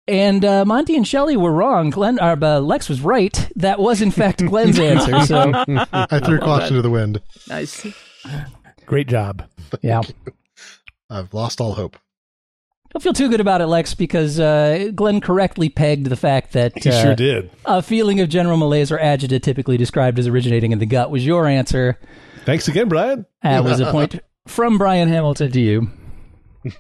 [0.08, 1.92] And uh, Monty and Shelley were wrong.
[1.92, 3.50] Glenn, uh, uh, Lex was right.
[3.56, 5.20] That was, in fact, Glenn's answer.
[5.26, 5.52] So,
[5.94, 7.22] I threw caution to the wind.
[7.48, 7.86] Nice.
[8.86, 9.48] Great job.
[9.82, 10.02] yeah.
[11.10, 11.98] I've lost all hope.
[12.92, 16.74] Don't feel too good about it, Lex, because uh, Glenn correctly pegged the fact that
[16.82, 17.52] He uh, sure did.
[17.66, 21.24] a feeling of general malaise or agita, typically described as originating in the gut, was
[21.26, 22.00] your answer.
[22.46, 23.26] Thanks again, Brian.
[23.44, 25.92] That was a point from Brian Hamilton to you.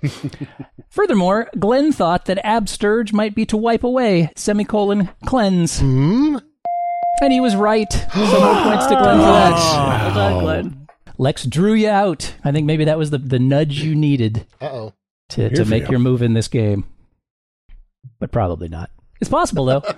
[0.89, 5.79] Furthermore, Glenn thought that absterge might be to wipe away, semicolon, cleanse.
[5.79, 6.37] Hmm?
[7.21, 7.91] And he was right.
[7.91, 9.55] So more points to Glenn for that.
[10.15, 10.87] Well done, Glenn.
[11.19, 12.33] Lex drew you out.
[12.45, 14.93] I think maybe that was the, the nudge you needed Uh oh.
[15.29, 15.91] to, to make you.
[15.91, 16.85] your move in this game.
[18.19, 18.89] But probably not.
[19.19, 19.83] It's possible, though.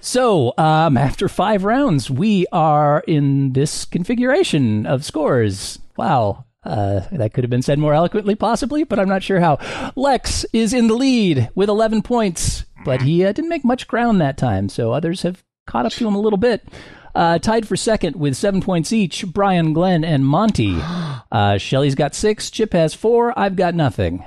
[0.00, 5.80] so, um, after five rounds, we are in this configuration of scores.
[5.96, 6.44] Wow.
[6.64, 9.58] Uh, that could have been said more eloquently, possibly, but I'm not sure how.
[9.96, 14.20] Lex is in the lead with 11 points, but he uh, didn't make much ground
[14.20, 16.64] that time, so others have caught up to him a little bit.
[17.16, 20.78] Uh, tied for second with seven points each, Brian, Glenn, and Monty.
[21.32, 24.24] Uh, Shelly's got six, Chip has four, I've got nothing.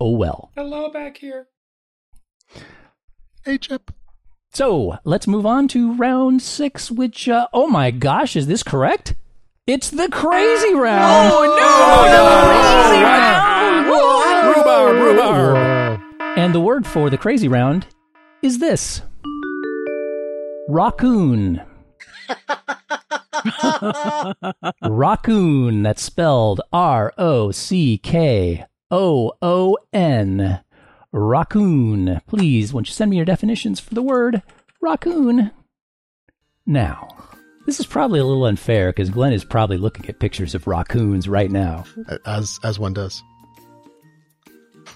[0.00, 0.50] Oh well.
[0.56, 1.46] Hello back here.
[3.44, 3.92] Hey, Chip.
[4.52, 9.14] So let's move on to round six, which, uh, oh my gosh, is this correct?
[9.68, 11.32] It's the crazy round.
[11.32, 12.10] Oh no!
[12.10, 13.86] The crazy round.
[14.56, 16.00] Rhubarb, rhubarb.
[16.36, 17.86] And the word for the crazy round
[18.42, 19.00] is this
[20.68, 21.64] rockoon.
[24.84, 25.82] rockoon.
[25.82, 30.60] That's spelled R O C K O O N.
[31.14, 32.20] Rockoon.
[32.26, 34.42] Please, won't you send me your definitions for the word
[34.82, 35.50] rockoon?
[36.64, 37.08] Now,
[37.66, 41.28] this is probably a little unfair because Glenn is probably looking at pictures of raccoons
[41.28, 41.84] right now.
[42.24, 43.22] As as one does.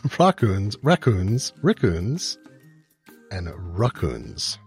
[0.18, 2.38] Raccoons, raccoons, raccoons,
[3.30, 3.48] and
[3.78, 4.58] raccoons.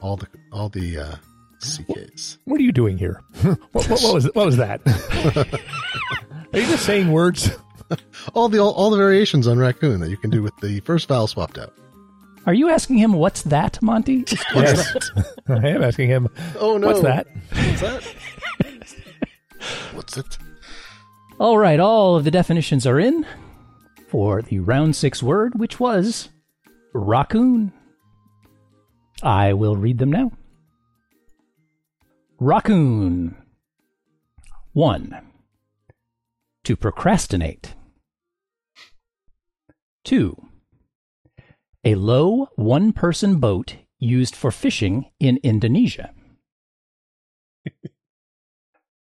[0.00, 1.16] All the all the uh,
[1.60, 2.38] CKs.
[2.44, 3.22] What are you doing here?
[3.42, 4.80] what, what, what was what was that?
[6.52, 7.50] are you just saying words?
[8.34, 11.08] All the all, all the variations on rockoon that you can do with the first
[11.08, 11.74] vowel swapped out.
[12.46, 14.24] Are you asking him what's that, Monty?
[14.54, 15.10] Yes.
[15.48, 16.28] I am asking him.
[16.60, 16.86] Oh no!
[16.86, 17.26] What's that?
[17.50, 18.04] What's that?
[19.92, 20.38] What's it?
[21.40, 23.26] All right, all of the definitions are in
[24.08, 26.28] for the round six word, which was
[26.94, 27.72] rockoon.
[29.22, 30.32] I will read them now.
[32.40, 33.34] Rockoon.
[34.72, 35.20] 1.
[36.64, 37.74] To procrastinate.
[40.04, 40.36] 2.
[41.84, 46.14] A low one person boat used for fishing in Indonesia.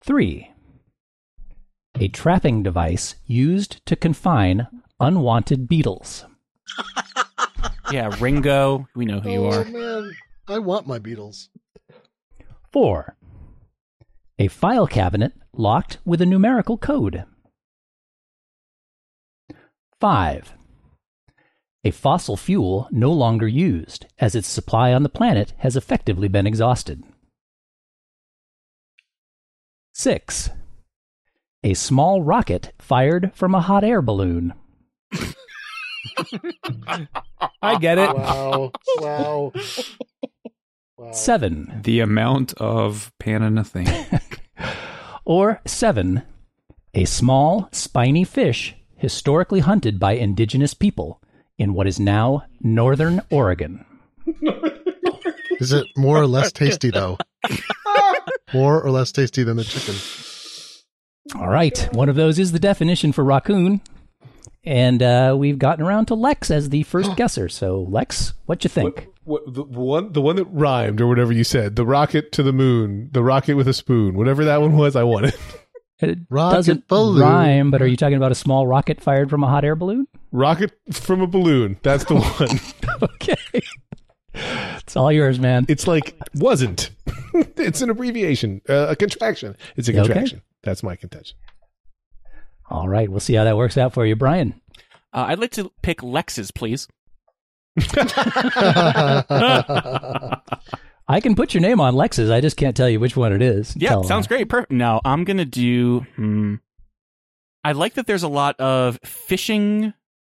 [0.05, 0.51] 3.
[2.01, 4.67] A trapping device used to confine
[5.01, 6.25] unwanted beetles.
[7.91, 8.87] Yeah, Ringo.
[8.95, 9.65] We know who you oh are.
[9.65, 10.13] man,
[10.47, 11.49] I want my Beatles.
[12.73, 13.17] 4.
[14.39, 17.25] A file cabinet locked with a numerical code.
[20.01, 20.55] 5.
[21.85, 26.47] A fossil fuel no longer used, as its supply on the planet has effectively been
[26.47, 27.03] exhausted.
[29.95, 30.51] 6.
[31.65, 34.55] A small rocket fired from a hot air balloon.
[37.63, 38.15] I get it.
[38.17, 38.73] Wow!
[38.97, 39.53] wow!
[40.97, 41.13] Wow!
[41.13, 41.81] 7.
[41.85, 43.89] The amount of pan in a thing.
[45.25, 46.23] Or 7.
[46.95, 51.21] A small, spiny fish historically hunted by indigenous people
[51.59, 53.85] in what is now northern Oregon.
[55.61, 57.19] Is it more or less tasty though?
[58.55, 59.95] more or less tasty than the chicken?
[61.39, 63.83] All right, one of those is the definition for rockoon.
[64.65, 67.49] And uh, we've gotten around to Lex as the first guesser.
[67.49, 69.09] So, Lex, what you think?
[69.25, 72.53] What, the one, the one that rhymed, or whatever you said, the rocket to the
[72.53, 75.35] moon, the rocket with a spoon, whatever that one was, I wanted.
[76.01, 77.21] It Rocket doesn't balloon.
[77.23, 80.07] rhyme, but are you talking about a small rocket fired from a hot air balloon?
[80.31, 81.77] Rocket from a balloon.
[81.83, 82.15] That's the
[83.01, 83.01] one.
[83.03, 83.61] Okay.
[84.33, 85.67] it's all yours, man.
[85.69, 86.91] It's like wasn't.
[87.57, 89.57] it's an abbreviation, uh, a contraction.
[89.75, 90.03] It's a Okay.
[90.03, 90.43] contraction.
[90.63, 91.37] That's my contention.
[92.71, 94.61] All right, we'll see how that works out for you, Brian.
[95.13, 96.87] Uh, I'd like to pick Lex's, please.
[101.11, 102.31] I can put your name on Lex's.
[102.31, 103.75] I just can't tell you which one it is.
[103.77, 104.49] Yeah, Tell, sounds great.
[104.49, 104.73] Perfect.
[104.73, 106.01] No, I'm gonna do.
[106.17, 106.57] Hmm.
[107.65, 109.95] I like that there's a lot of fishing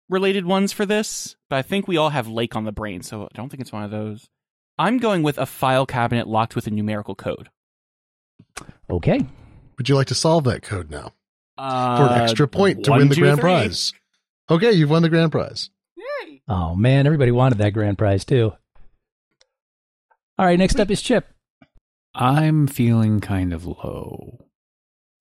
[0.09, 3.23] related ones for this, but I think we all have lake on the brain, so
[3.23, 4.29] I don't think it's one of those.
[4.79, 7.49] I'm going with a file cabinet locked with a numerical code.
[8.89, 9.25] Okay.
[9.77, 11.13] Would you like to solve that code now
[11.57, 13.43] Uh, for an extra point to one, win the two, grand three.
[13.43, 13.93] prize?
[14.49, 15.69] Okay, you've won the grand prize.
[15.95, 16.41] Yay.
[16.47, 18.53] Oh man, everybody wanted that grand prize too.
[20.39, 21.27] All right, next up is Chip.
[22.15, 24.39] I'm feeling kind of low,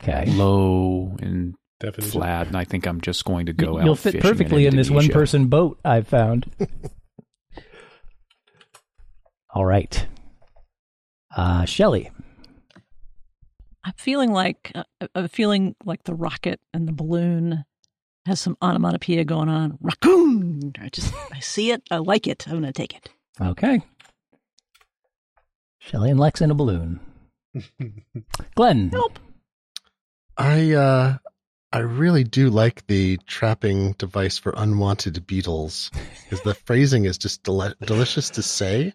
[0.03, 0.27] Okay.
[0.33, 2.21] low and Definition.
[2.21, 3.85] flat, and I think I'm just going to go out.
[3.85, 6.51] You'll fit perfectly in this one person boat I've found.
[9.55, 10.07] All right.
[11.37, 12.11] Uh, Shelly.
[13.85, 17.65] I'm feeling like uh, I'm feeling like the rocket and the balloon
[18.27, 19.79] has some onomatopoeia going on.
[19.83, 20.81] Rockoon.
[20.81, 21.83] I just I see it.
[21.91, 22.47] I like it.
[22.47, 23.09] I'm going to take it.
[23.41, 23.83] Okay.
[25.81, 27.01] Shelly and Lex in a balloon.
[28.55, 28.91] Glenn.
[28.93, 29.19] Nope.
[30.37, 31.19] I uh
[31.75, 35.91] I really do like the trapping device for unwanted beetles
[36.25, 38.93] because the phrasing is just deli- delicious to say,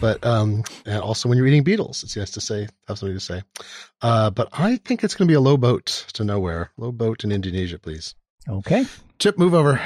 [0.00, 3.20] but um and also when you're eating beetles, it's nice to say have something to
[3.20, 3.42] say.
[4.00, 6.70] Uh, but I think it's going to be a low boat to nowhere.
[6.78, 8.14] Low boat in Indonesia, please.
[8.48, 8.86] Okay.
[9.18, 9.80] Chip, move over.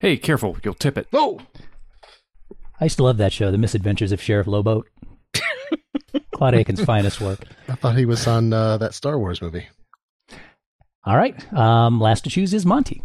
[0.00, 0.56] Hey, careful!
[0.62, 1.06] You'll tip it.
[1.10, 1.40] Whoa!
[2.80, 4.86] I used to love that show, The Misadventures of Sheriff Lowboat.
[6.44, 7.40] Claude Akins' finest work.
[7.68, 9.66] I thought he was on uh, that Star Wars movie.
[11.06, 11.52] All right.
[11.54, 13.02] Um, last to choose is Monty.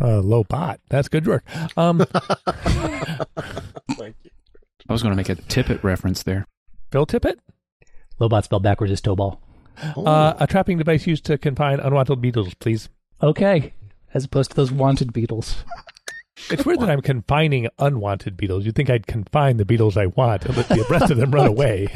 [0.00, 0.78] Uh, Lobot.
[0.88, 1.42] That's good work.
[1.76, 4.12] Um, I
[4.88, 6.46] was going to make a tippet reference there.
[6.92, 7.38] Phil Tippett.
[8.20, 9.40] Lobot spelled backwards is toe ball.
[9.96, 10.04] Oh.
[10.04, 12.88] Uh, a trapping device used to confine unwanted beetles, please.
[13.20, 13.74] Okay.
[14.14, 15.64] As opposed to those wanted beetles.
[16.50, 18.64] It's weird that I'm confining unwanted beetles.
[18.64, 21.46] You'd think I'd confine the beetles I want and let the rest of them run
[21.48, 21.88] away.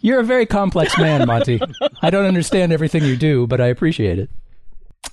[0.00, 1.60] You're a very complex man, Monty.
[2.02, 4.30] I don't understand everything you do, but I appreciate it.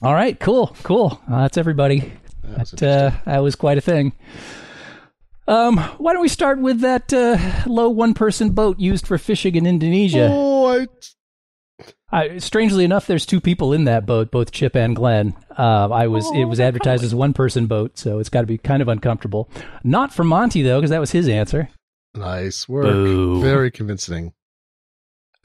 [0.01, 1.21] All right, cool, cool.
[1.29, 2.11] Uh, that's everybody.
[2.43, 4.13] That was That, uh, that was quite a thing.
[5.47, 9.65] Um, why don't we start with that uh, low one-person boat used for fishing in
[9.65, 10.29] Indonesia?
[10.31, 10.87] Oh, I
[12.09, 15.35] I, strangely enough, there's two people in that boat, both Chip and Glenn.
[15.57, 18.81] Uh, I was it was advertised as one-person boat, so it's got to be kind
[18.81, 19.49] of uncomfortable.
[19.83, 21.69] Not for Monty though, because that was his answer.
[22.15, 22.85] nice work.
[22.85, 23.41] Boo.
[23.41, 24.33] Very convincing.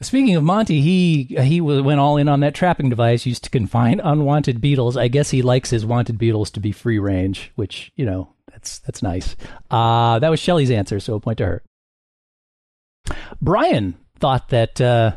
[0.01, 4.01] Speaking of Monty, he he went all in on that trapping device used to confine
[4.01, 4.97] unwanted beetles.
[4.97, 8.79] I guess he likes his wanted beetles to be free range, which you know that's
[8.79, 9.35] that's nice.
[9.71, 11.63] Uh, that was Shelley's answer, so a point to her.
[13.41, 15.13] Brian thought that uh,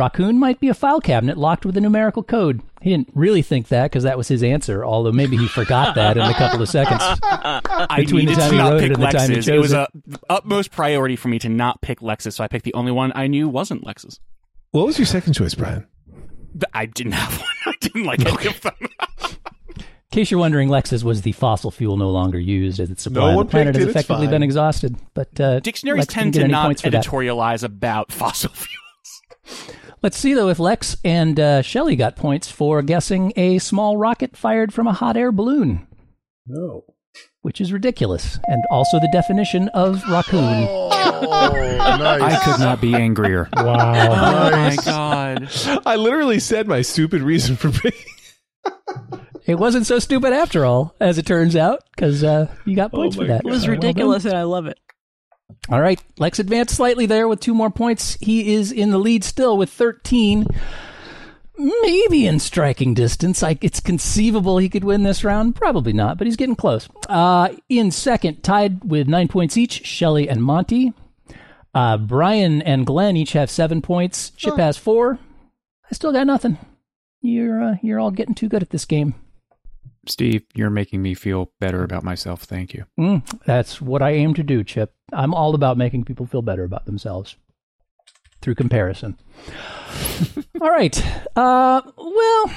[0.00, 2.62] Rockoon might be a file cabinet locked with a numerical code.
[2.80, 6.16] He didn't really think that because that was his answer, although maybe he forgot that
[6.16, 7.02] in a couple of seconds.
[7.22, 9.48] I Between the time to he not wrote pick it and the time he Lex's.
[9.48, 9.76] It was it.
[9.76, 9.88] a
[10.30, 13.26] utmost priority for me to not pick Lex's, so I picked the only one I
[13.26, 14.20] knew wasn't Lex's.
[14.70, 15.86] What was your second choice, Brian?
[16.72, 17.48] I didn't have one.
[17.66, 18.74] I didn't like any of them.
[19.76, 23.28] In case you're wondering, Lex's was the fossil fuel no longer used as its supply
[23.28, 24.96] on one the planet has effectively been exhausted.
[25.14, 26.92] But uh, Dictionaries Lex tend to not points that.
[26.94, 29.78] editorialize about fossil fuels.
[30.02, 34.36] Let's see though if Lex and uh, Shelley got points for guessing a small rocket
[34.36, 35.86] fired from a hot air balloon,
[36.46, 36.84] No.
[37.42, 40.66] which is ridiculous, and also the definition of rockoon.
[40.92, 42.22] Oh, nice.
[42.22, 43.48] I could not be angrier.
[43.56, 43.74] Wow.
[43.76, 45.48] Oh my god.
[45.84, 48.06] I literally said my stupid reason for picking.
[49.46, 53.16] It wasn't so stupid after all, as it turns out, because uh, you got points
[53.16, 53.44] Oh for my that.
[53.44, 54.78] It was So well ridiculous, and I love it.
[55.68, 58.16] All right, Lex advanced slightly there with two more points.
[58.20, 60.46] He is in the lead still with 13.
[61.58, 63.42] Maybe in striking distance.
[63.42, 65.56] I, it's conceivable he could win this round.
[65.56, 66.88] Probably not, but he's getting close.
[67.08, 70.94] Uh, in second, tied with nine points each, Shelley and Monty.
[71.74, 74.30] Uh, Brian and Glenn each have seven points.
[74.30, 75.18] Chip has four.
[75.90, 76.58] I still got nothing.
[77.20, 79.14] You're uh, you're all getting too good at this game.
[80.06, 82.42] Steve, you're making me feel better about myself.
[82.42, 82.84] Thank you.
[82.98, 84.94] Mm, that's what I aim to do, Chip.
[85.12, 87.36] I'm all about making people feel better about themselves
[88.40, 89.18] through comparison.
[90.60, 91.02] all right.
[91.36, 92.50] Uh, well,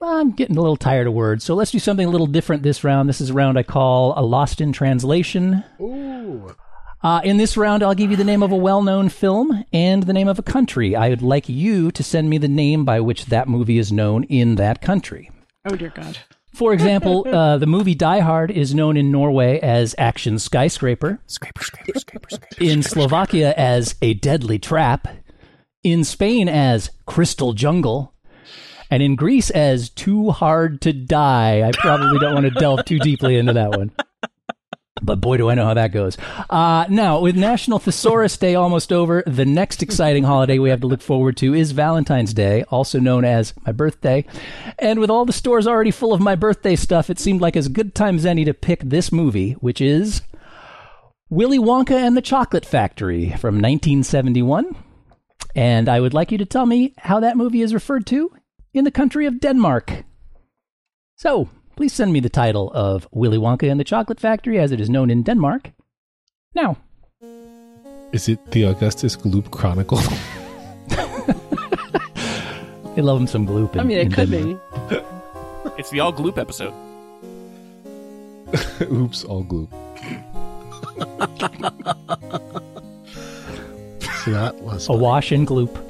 [0.00, 2.82] I'm getting a little tired of words, so let's do something a little different this
[2.82, 3.08] round.
[3.08, 5.64] This is a round I call a Lost in Translation.
[5.80, 6.54] Ooh.
[7.02, 10.02] Uh, in this round, I'll give you the name of a well known film and
[10.02, 10.96] the name of a country.
[10.96, 14.24] I would like you to send me the name by which that movie is known
[14.24, 15.30] in that country.
[15.64, 16.18] Oh dear God.
[16.58, 21.62] For example, uh, the movie Die Hard is known in Norway as Action Skyscraper, Scraper,
[21.62, 22.56] scraper, scraper, scraper.
[22.60, 25.06] in Slovakia as A Deadly Trap,
[25.84, 28.12] in Spain as Crystal Jungle,
[28.90, 31.62] and in Greece as Too Hard to Die.
[31.62, 33.92] I probably don't want to delve too deeply into that one.
[35.02, 36.16] But boy, do I know how that goes.
[36.50, 40.86] Uh, now, with National Thesaurus Day almost over, the next exciting holiday we have to
[40.86, 44.24] look forward to is Valentine's Day, also known as my birthday.
[44.78, 47.68] And with all the stores already full of my birthday stuff, it seemed like as
[47.68, 50.22] good time as any to pick this movie, which is
[51.30, 54.74] Willy Wonka and the Chocolate Factory from 1971.
[55.54, 58.32] And I would like you to tell me how that movie is referred to
[58.72, 60.04] in the country of Denmark.
[61.16, 64.80] So, please send me the title of Willy Wonka and the Chocolate Factory as it
[64.80, 65.70] is known in Denmark.
[66.52, 66.76] Now,
[68.10, 69.98] Is it the Augustus Gloop Chronicle?
[72.96, 73.74] they love him some gloop.
[73.74, 74.60] In, I mean, it could Denmark.
[74.90, 74.96] be.
[75.78, 76.74] It's the all gloop episode.
[78.90, 79.68] Oops, all Gloop.
[84.24, 85.80] So that was A wash in gloop.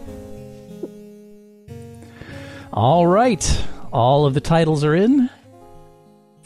[2.74, 3.64] All right.
[3.90, 5.30] All of the titles are in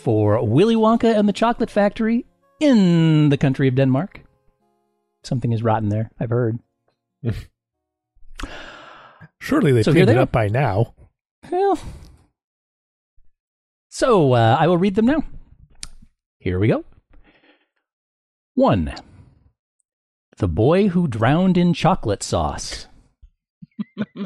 [0.02, 2.26] for Willy Wonka and the Chocolate Factory
[2.60, 4.20] in the country of Denmark.
[5.24, 6.58] Something is rotten there, I've heard.
[9.40, 10.94] Surely they So so cleaned they it up by now.
[11.50, 11.78] Well,
[13.88, 15.22] so uh, I will read them now.
[16.38, 16.84] Here we go.
[18.54, 18.94] One.
[20.38, 22.86] The boy who drowned in chocolate sauce.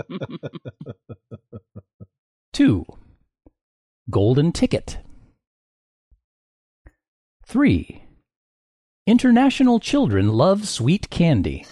[2.53, 2.87] Two.
[4.09, 4.99] Golden ticket.
[7.47, 8.03] Three.
[9.07, 11.65] International children love sweet candy.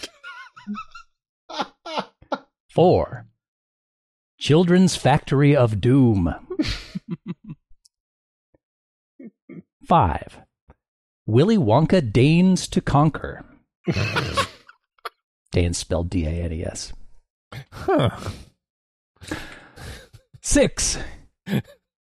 [2.70, 3.26] Four.
[4.38, 6.32] Children's Factory of Doom.
[9.84, 10.38] Five.
[11.26, 13.44] Willy Wonka deigns to conquer.
[15.50, 16.92] Danes spelled D A N E S.
[17.72, 18.10] Huh.
[20.40, 20.98] Six.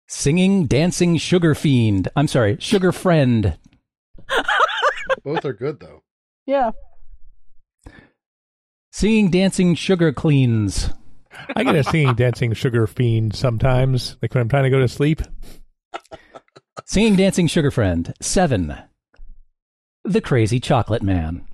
[0.08, 2.08] Singing, dancing sugar fiend.
[2.16, 3.58] I'm sorry, sugar friend.
[5.22, 6.02] both are good though.
[6.46, 6.70] Yeah.
[8.90, 10.90] Singing, dancing sugar cleans.
[11.54, 14.88] I get a singing, dancing sugar fiend sometimes, like when I'm trying to go to
[14.88, 15.20] sleep.
[16.86, 18.14] Singing, dancing sugar friend.
[18.20, 18.76] Seven.
[20.04, 21.44] The crazy chocolate man.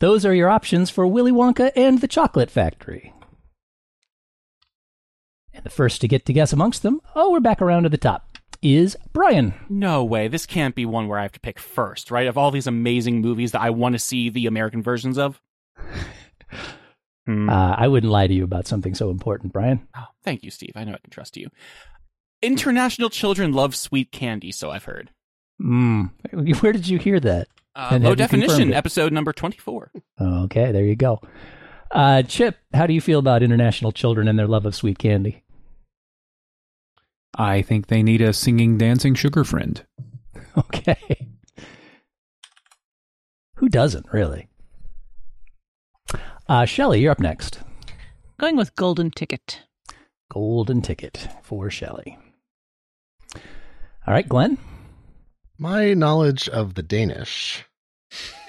[0.00, 3.12] Those are your options for Willy Wonka and the Chocolate Factory.
[5.60, 7.98] And the first to get to guess amongst them, oh, we're back around to the
[7.98, 8.26] top,
[8.62, 9.52] is Brian.
[9.68, 10.26] No way.
[10.26, 12.26] This can't be one where I have to pick first, right?
[12.26, 15.38] Of all these amazing movies that I want to see the American versions of.
[15.76, 15.90] Hmm.
[17.50, 19.86] Uh, I wouldn't lie to you about something so important, Brian.
[19.96, 20.72] Oh, thank you, Steve.
[20.74, 21.48] I know I can trust you.
[22.42, 25.10] International children love sweet candy, so I've heard.
[25.62, 26.10] Mm.
[26.60, 27.46] Where did you hear that?
[27.76, 29.92] Uh, low have you confirmed definition, episode number 24.
[30.20, 31.20] Okay, there you go.
[31.92, 35.44] Uh, Chip, how do you feel about international children and their love of sweet candy?
[37.36, 39.84] I think they need a singing, dancing sugar friend.
[40.58, 41.28] Okay.
[43.56, 44.48] Who doesn't, really?
[46.48, 47.60] Uh, Shelly, you're up next.
[48.40, 49.60] Going with golden ticket.
[50.32, 52.18] Golden ticket for Shelly.
[53.36, 54.58] All right, Glenn.
[55.56, 57.64] My knowledge of the Danish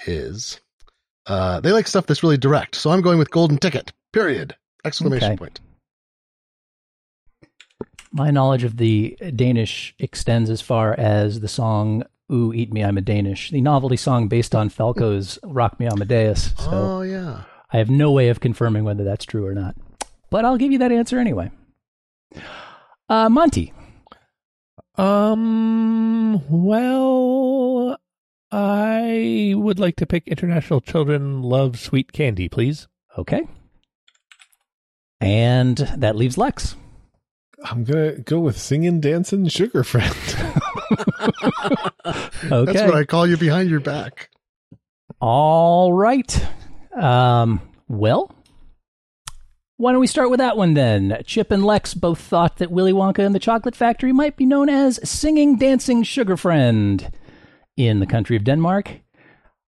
[0.06, 0.60] is
[1.26, 2.74] uh, they like stuff that's really direct.
[2.74, 3.92] So I'm going with golden ticket.
[4.12, 4.56] Period.
[4.84, 5.36] Exclamation Okay.
[5.36, 5.60] point.
[8.12, 12.96] My knowledge of the Danish extends as far as the song Ooh, Eat Me, I'm
[12.98, 16.54] a Danish, the novelty song based on Falco's Rock Me Amadeus.
[16.58, 17.42] So Oh yeah.
[17.72, 19.74] I have no way of confirming whether that's true or not.
[20.30, 21.50] But I'll give you that answer anyway.
[23.08, 23.72] Uh, Monty.
[24.96, 27.98] Um, well,
[28.50, 32.88] I would like to pick International Children Love Sweet Candy, please.
[33.16, 33.46] Okay.
[35.20, 36.76] And that leaves Lex.
[37.64, 40.14] I'm gonna go with singing, dancing, sugar friend.
[42.50, 42.72] Okay.
[42.72, 44.28] That's what I call you behind your back.
[45.20, 46.46] All right.
[47.00, 48.34] Um, well,
[49.76, 51.22] why don't we start with that one then?
[51.24, 54.68] Chip and Lex both thought that Willy Wonka and the Chocolate Factory might be known
[54.68, 57.10] as Singing Dancing Sugar Friend
[57.76, 59.00] in the country of Denmark.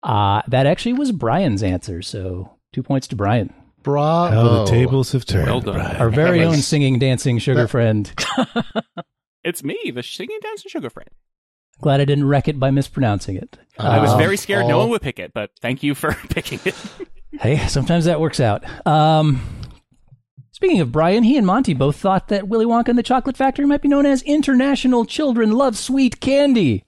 [0.02, 3.54] Uh, that actually was Brian's answer, so two points to Brian.
[3.84, 4.34] Bravo.
[4.34, 5.46] How the tables have turned.
[5.46, 5.80] Well done.
[5.96, 8.12] Our very That own Singing Dancing Sugar that- Friend.
[9.44, 11.10] It's me, the singing dancing sugar friend.
[11.82, 13.58] Glad I didn't wreck it by mispronouncing it.
[13.78, 16.60] I was Um, very scared no one would pick it, but thank you for picking
[16.64, 16.74] it.
[17.32, 18.64] Hey, sometimes that works out.
[18.86, 19.42] Um,
[20.52, 23.66] speaking of Brian, he and Monty both thought that Willy Wonka and the Chocolate Factory
[23.66, 26.84] might be known as International Children Love Sweet Candy,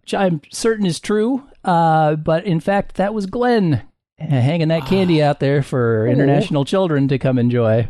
[0.00, 1.42] which I'm certain is true.
[1.64, 3.82] Uh, but in fact, that was Glenn
[4.20, 7.88] hanging that candy out there for international children to come enjoy.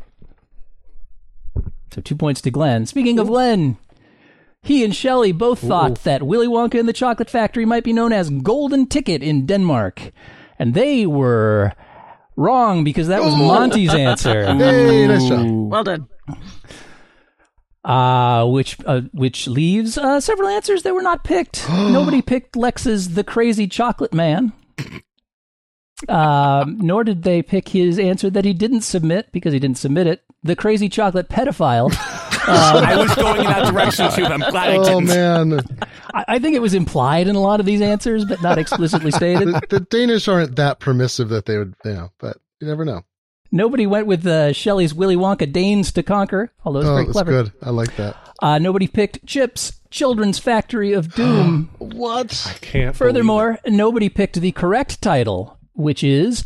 [1.93, 2.87] So two points to Glenn.
[2.87, 3.77] Speaking of Glenn,
[4.63, 8.13] He and Shelley both thought that Willy Wonka and the Chocolate Factory might be known
[8.13, 10.13] as Golden Ticket in Denmark.
[10.59, 11.73] And they were
[12.37, 14.45] wrong because that was Monty's answer.
[14.59, 15.47] Hey, nice job.
[15.51, 16.09] Well done.
[17.83, 21.67] Uh, which uh, which leaves uh, several answers that were not picked.
[21.71, 24.53] Nobody picked Lex's The Crazy Chocolate Man.
[26.09, 30.07] Um, nor did they pick his answer that he didn't submit because he didn't submit
[30.07, 30.23] it.
[30.43, 31.91] The Crazy Chocolate Pedophile.
[32.47, 34.23] I was going in that direction too.
[34.23, 35.07] but I'm glad I Oh didn't.
[35.09, 35.61] man,
[36.15, 39.11] I, I think it was implied in a lot of these answers, but not explicitly
[39.11, 39.49] stated.
[39.49, 42.11] the, the Danish aren't that permissive that they would, you know.
[42.19, 43.03] But you never know.
[43.53, 47.13] Nobody went with uh, Shelley's Willy Wonka Danes to Conquer, although it's Oh, very that's
[47.13, 47.31] clever.
[47.31, 47.53] good.
[47.63, 48.17] I like that.
[48.41, 51.69] Uh, nobody picked Chips, Children's Factory of Doom.
[51.79, 52.47] What?
[52.49, 52.97] I Can't.
[52.97, 56.45] Furthermore, nobody picked the correct title, which is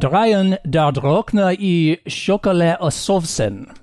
[0.00, 3.76] Dryan der Drokner i Chocolat og Sovsen,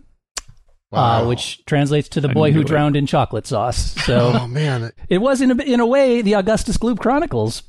[0.92, 2.68] uh, which translates to the boy who it.
[2.68, 3.96] drowned in chocolate sauce.
[4.06, 7.64] So Oh man, it was, in a, in a way, the Augustus Gloop Chronicles.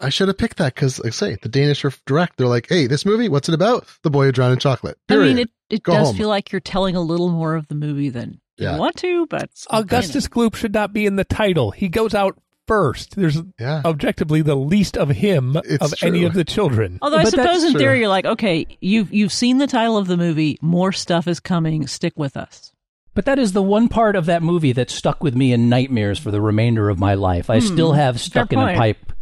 [0.00, 2.36] I should have picked that because, like I say, the Danish are direct.
[2.36, 3.86] They're like, "Hey, this movie, what's it about?
[4.02, 6.16] The boy who drowned in chocolate." I mean, it, it Go does home.
[6.16, 8.74] feel like you're telling a little more of the movie than Yeah.
[8.74, 11.70] you want to, but Augustus Gloop should not be in the title.
[11.70, 12.36] He goes out
[12.66, 13.16] first.
[13.16, 13.82] There's Yeah.
[13.84, 16.98] objectively the least of him It's of any of the children.
[17.02, 17.80] Although I suppose in true.
[17.80, 21.40] theory you're like, okay, you've you've seen the title of the movie, more stuff is
[21.40, 22.72] coming, stick with us.
[23.14, 26.18] But that is the one part of that movie that stuck with me in nightmares
[26.18, 27.48] for the remainder of my life.
[27.48, 27.66] I hmm.
[27.66, 29.12] still have stuck in a pipe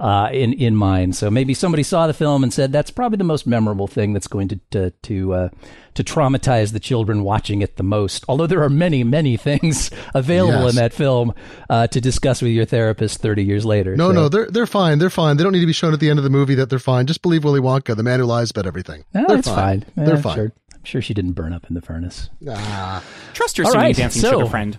[0.00, 1.16] uh, in in mind.
[1.16, 4.28] So maybe somebody saw the film and said that's probably the most memorable thing that's
[4.28, 5.48] going to to to, uh,
[5.94, 8.24] to traumatize the children watching it the most.
[8.28, 10.70] Although there are many many things available Yes.
[10.70, 11.34] in that film
[11.68, 13.96] uh, to discuss with your therapist thirty years later.
[13.96, 14.98] No, So- no, they're they're fine.
[14.98, 15.36] They're fine.
[15.36, 17.06] They don't need to be shown at the end of the movie that they're fine.
[17.06, 19.04] Just believe Willy Wonka, the man who lies about everything.
[19.14, 19.84] No, they're it's fine.
[19.96, 20.34] Yeah, They're I'm fine.
[20.36, 22.30] Sure, I'm sure she didn't burn up in the furnace.
[22.48, 23.02] Ah,
[23.34, 24.78] Trust your All singing right, dancing so- sugar friend.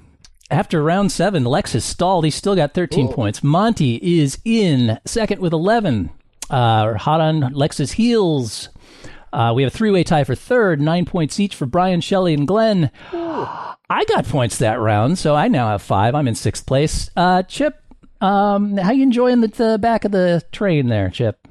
[0.52, 2.26] After round seven, Lex has stalled.
[2.26, 3.44] He's still got 13 points.
[3.44, 6.10] Monty is in second with 11.
[6.50, 8.70] Uh, hot on Lex's heels.
[9.32, 12.34] Uh, we have a three way tie for third, nine points each for Brian, Shelley,
[12.34, 12.90] and Glenn.
[13.14, 16.16] I got points that round, so I now have five.
[16.16, 17.12] I'm in sixth place.
[17.16, 17.76] Uh, Chip,
[18.22, 21.48] um, how you enjoying the, the back of the train there, Chip?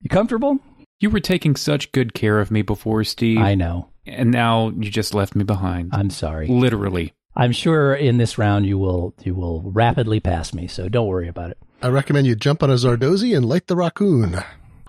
[0.00, 0.58] You comfortable?
[1.00, 3.88] You were taking such good care of me before, Steve, I know.
[4.06, 5.90] and now you just left me behind.
[5.92, 6.46] I'm sorry.
[6.46, 7.12] Literally.
[7.36, 11.28] I'm sure in this round you will you will rapidly pass me, so don't worry
[11.28, 11.58] about it.
[11.82, 14.36] I recommend you jump on a Zardozi and light the raccoon.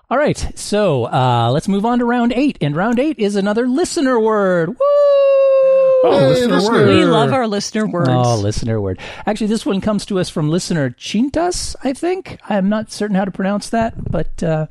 [0.08, 3.66] All right, so uh, let's move on to round eight, and round eight is another
[3.66, 4.68] listener word.
[4.68, 4.76] Woo!
[4.78, 6.72] Oh, Hey, listener listener.
[6.76, 6.88] word.
[6.88, 8.08] We love our listener words.
[8.12, 9.00] Oh, listener word.
[9.26, 12.38] Actually, this one comes to us from listener Chintas, I think.
[12.48, 14.66] I'm not certain how to pronounce that, but uh,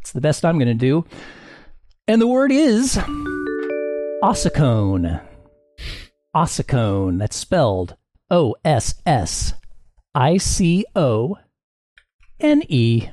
[0.00, 1.06] it's the best I'm going to do.
[2.06, 2.98] And the word is
[4.22, 5.25] ossicone.
[6.36, 7.18] Ossicone.
[7.18, 7.96] That's spelled
[8.30, 9.54] O S S
[10.14, 11.38] I C O
[12.38, 13.08] N E.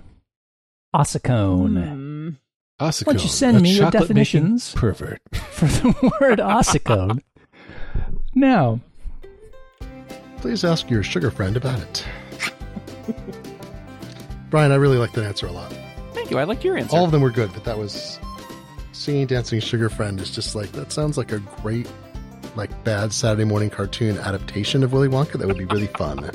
[0.94, 1.90] Ossicone.
[1.90, 2.30] Hmm.
[2.82, 4.74] Ossicone, Why don't you send a me your definitions?
[4.74, 5.22] Pervert.
[5.34, 7.22] For the word ossicone.
[8.36, 8.82] Now,
[10.38, 12.06] Please ask your sugar friend about it.
[14.50, 15.74] Brian, I really like that answer a lot.
[16.14, 16.38] Thank you.
[16.38, 16.98] I liked your answer.
[16.98, 18.20] All of them were good, but that was
[18.92, 21.88] singing, dancing, sugar friend is just like that sounds like a great,
[22.56, 25.34] like bad Saturday morning cartoon adaptation of Willy Wonka.
[25.34, 26.30] That would be really fun.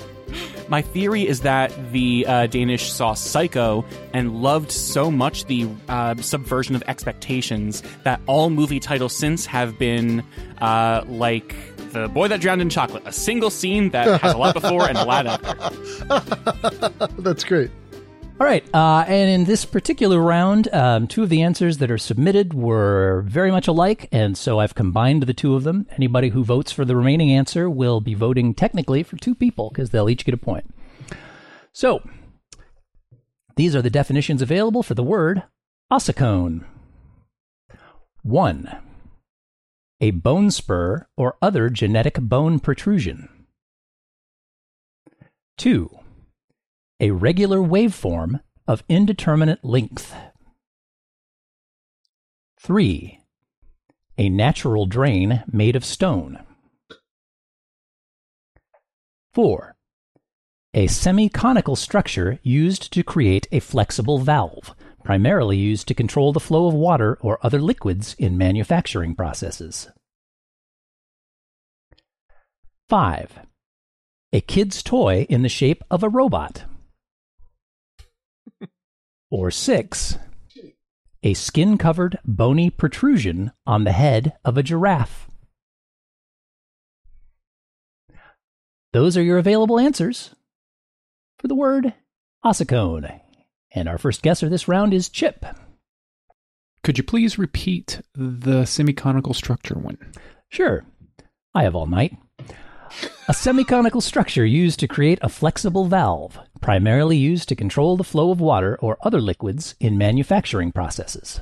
[0.69, 6.15] My theory is that the uh, Danish saw Psycho and loved so much the uh,
[6.17, 10.23] subversion of expectations that all movie titles since have been
[10.61, 11.55] uh, like
[11.93, 14.99] The Boy That Drowned in Chocolate, a single scene that has a lot before and
[14.99, 17.07] a lot after.
[17.23, 17.71] That's great.
[18.41, 21.99] All right, uh, and in this particular round, um, two of the answers that are
[21.99, 25.89] submitted were very much alike, and so I've combined the two of them.
[25.97, 29.91] Anybody who votes for the remaining answer will be voting technically for two people because
[29.91, 30.73] they'll each get a point.
[31.73, 32.09] So,
[33.57, 35.43] these are the definitions available for the word
[35.93, 36.65] ossicone.
[38.23, 38.71] One,
[40.01, 43.31] a bone spur or other genetic bone protrusion.
[45.57, 45.98] Two,
[47.01, 50.15] a regular waveform of indeterminate length.
[52.61, 53.21] 3.
[54.19, 56.41] A natural drain made of stone.
[59.33, 59.77] 4.
[60.75, 64.75] A semi conical structure used to create a flexible valve,
[65.05, 69.89] primarily used to control the flow of water or other liquids in manufacturing processes.
[72.89, 73.39] 5.
[74.33, 76.65] A kid's toy in the shape of a robot.
[79.31, 80.17] Or six,
[81.23, 85.29] a skin covered bony protrusion on the head of a giraffe.
[88.93, 90.35] Those are your available answers
[91.39, 91.93] for the word
[92.45, 93.21] ossicone.
[93.73, 95.45] And our first guesser this round is Chip.
[96.83, 99.99] Could you please repeat the semiconical structure one?
[100.49, 100.87] Sure.
[101.55, 102.17] I have all night.
[103.29, 108.31] A semiconical structure used to create a flexible valve, primarily used to control the flow
[108.31, 111.41] of water or other liquids in manufacturing processes.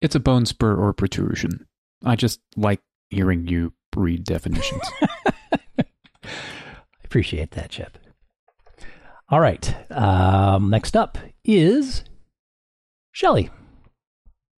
[0.00, 1.66] It's a bone spur or protrusion.
[2.04, 2.80] I just like
[3.10, 4.82] hearing you read definitions.
[5.78, 5.84] I
[7.04, 7.98] appreciate that, Chip.
[9.30, 9.74] All right.
[9.90, 12.04] Um, next up is
[13.12, 13.50] Shelley.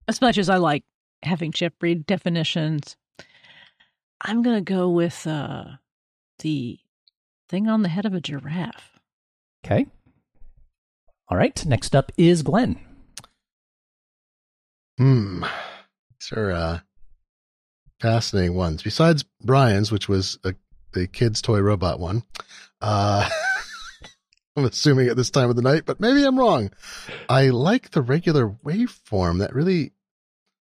[0.06, 0.84] As much as I like
[1.22, 2.96] having Chip read definitions,
[4.20, 5.64] I'm going to go with uh,
[6.40, 6.78] the
[7.48, 8.98] thing on the head of a giraffe.
[9.64, 9.86] Okay.
[11.28, 11.64] All right.
[11.66, 12.78] Next up is Glenn.
[14.98, 15.44] Hmm.
[16.20, 16.78] These are uh,
[18.00, 18.82] fascinating ones.
[18.82, 20.54] Besides Brian's, which was a,
[20.92, 22.24] the kid's toy robot one,
[22.80, 23.28] uh,
[24.56, 26.72] I'm assuming at this time of the night, but maybe I'm wrong.
[27.28, 29.38] I like the regular waveform.
[29.38, 29.92] That really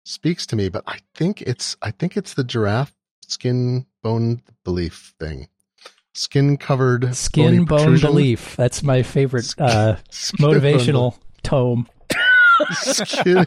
[0.05, 2.94] speaks to me, but I think it's I think it's the giraffe
[3.29, 5.49] skin bone belief thing.
[6.15, 8.55] Skin covered Skin bone belief.
[8.57, 9.97] That's my favorite uh,
[10.39, 11.89] motivational tome.
[12.71, 13.45] skin,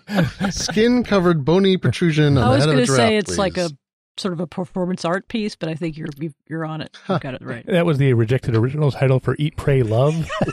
[0.52, 3.70] skin covered bony protrusion on I was going to say it's like a
[4.18, 6.98] sort of a performance art piece, but I think you're you- you're on it.
[7.08, 7.66] You got it right.
[7.68, 10.28] That was the rejected original title for Eat, Pray, Love.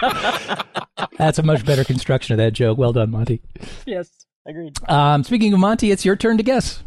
[1.18, 2.78] That's a much better construction of that joke.
[2.78, 3.42] Well done, Monty.
[3.86, 4.08] yes,
[4.46, 4.72] agreed.
[4.88, 6.82] Um, speaking of Monty, it's your turn to guess.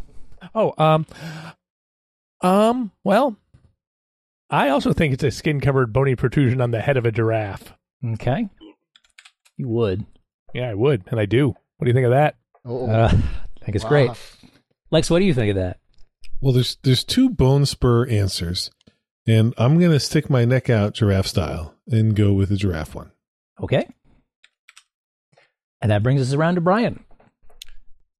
[0.58, 1.06] Oh, um,
[2.40, 3.36] um, well,
[4.48, 7.74] I also think it's a skin covered bony protrusion on the head of a giraffe.
[8.04, 8.48] Okay.
[9.58, 10.06] You would.
[10.54, 11.48] Yeah, I would, and I do.
[11.48, 12.36] What do you think of that?
[12.64, 13.90] Oh, Uh, I think it's wow.
[13.90, 14.10] great.
[14.90, 15.78] Lex, what do you think of that?
[16.40, 18.70] Well, there's there's two bone spur answers,
[19.26, 23.10] and I'm gonna stick my neck out giraffe style and go with the giraffe one.
[23.62, 23.86] Okay.
[25.82, 27.04] And that brings us around to Brian.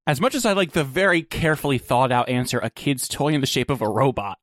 [0.07, 3.41] As much as I like the very carefully thought out answer, a kid's toy in
[3.41, 4.39] the shape of a robot,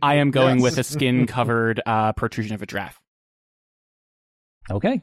[0.00, 0.62] I am going Yes.
[0.62, 2.98] with a skin covered uh, protrusion of a giraffe.
[4.70, 5.02] Okay.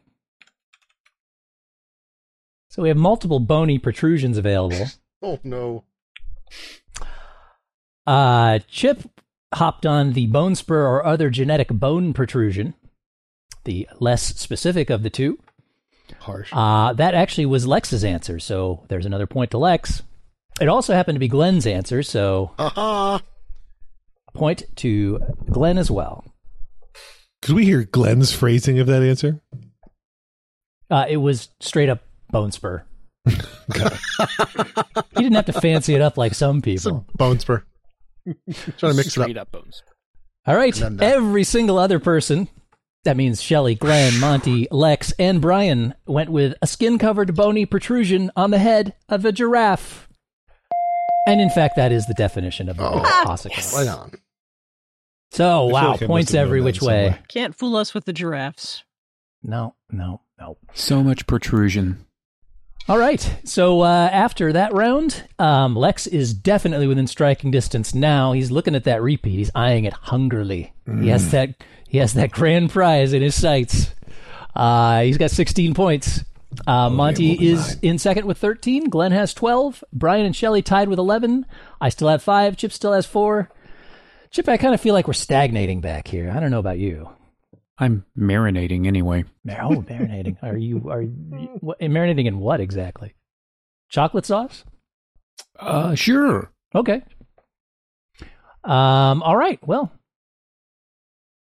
[2.71, 4.87] So we have multiple bony protrusions available.
[5.21, 5.83] oh no.
[8.07, 9.03] Uh, Chip
[9.53, 12.73] hopped on the bone spur or other genetic bone protrusion,
[13.63, 15.37] the less specific of the two.
[16.27, 16.49] Harsh.
[16.53, 20.03] Uh, that actually was Lex's answer, so there's another point to Lex.
[20.61, 23.21] It also happened to be Glenn's answer, so Aha.
[24.27, 25.19] a point to
[25.49, 26.23] Glenn as well.
[27.41, 29.41] Could we hear Glenn's phrasing of that answer?
[30.89, 32.01] Uh, it was straight up
[32.31, 32.83] bone spur.
[33.27, 33.33] he
[35.15, 37.05] didn't have to fancy it up like some It's a people.
[37.15, 37.63] bone spur.
[38.77, 39.23] Trying to mix it up.
[39.25, 39.83] Straight up bones.
[40.45, 41.15] All right, And then that.
[41.15, 42.47] every single other person,
[43.03, 48.31] that means Shelley, Glenn, Monty, Lex, and Brian, went with a skin covered bony protrusion
[48.35, 50.07] on the head of a giraffe.
[51.27, 53.01] And in fact, that is the definition of a Oh.
[53.25, 53.73] ossicone.
[53.75, 54.11] Right on.
[55.31, 57.09] So, wow, like points must have known every which way.
[57.09, 57.19] way.
[57.27, 58.83] Can't fool us with the giraffes.
[59.43, 60.57] No, no, no.
[60.73, 62.05] so much protrusion.
[62.89, 63.37] All right.
[63.43, 68.31] So uh, after that round, um, Lex is definitely within striking distance now.
[68.31, 69.35] He's looking at that repeat.
[69.37, 70.73] He's eyeing it hungrily.
[71.01, 71.55] He has that.
[71.87, 73.91] He has that grand prize in his sights.
[74.55, 76.23] Uh, he's got 16 points.
[76.65, 78.89] Uh, Monty okay, is in second with 13.
[78.89, 79.83] Glenn has 12.
[79.93, 81.45] Brian and Shelly tied with 11.
[81.79, 82.57] I still have five.
[82.57, 83.49] Chip still has four.
[84.31, 86.31] Chip, I kind of feel like we're stagnating back here.
[86.35, 87.09] I don't know about you.
[87.77, 89.25] I'm marinating anyway.
[89.49, 90.37] Oh, marinating.
[90.43, 93.13] Are you are you, what, marinating in what exactly?
[93.89, 94.63] Chocolate sauce?
[95.59, 96.51] Uh, sure.
[96.73, 97.03] Okay.
[98.63, 99.21] Um.
[99.21, 99.59] All right.
[99.65, 99.91] Well.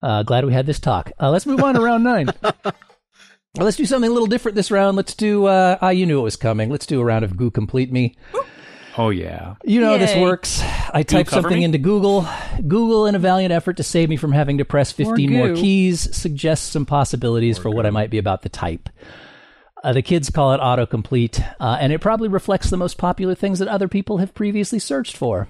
[0.02, 1.12] Uh, glad we had this talk.
[1.20, 2.28] Uh, let's move on to round nine.
[3.54, 4.96] Well, let's do something a little different this round.
[4.96, 5.44] Let's do.
[5.44, 6.70] Uh, ah, you knew it was coming.
[6.70, 8.16] Let's do a round of Goo Complete Me.
[8.96, 9.56] Oh yeah.
[9.62, 10.62] You know how this works.
[10.92, 11.64] I type something me?
[11.64, 12.26] into Google.
[12.66, 15.56] Google, in a valiant effort to save me from having to press 15 more goo.
[15.56, 18.88] keys, suggests some possibilities for what I might be about to type.
[19.84, 23.58] Uh, the kids call it autocomplete, uh, and it probably reflects the most popular things
[23.58, 25.48] that other people have previously searched for.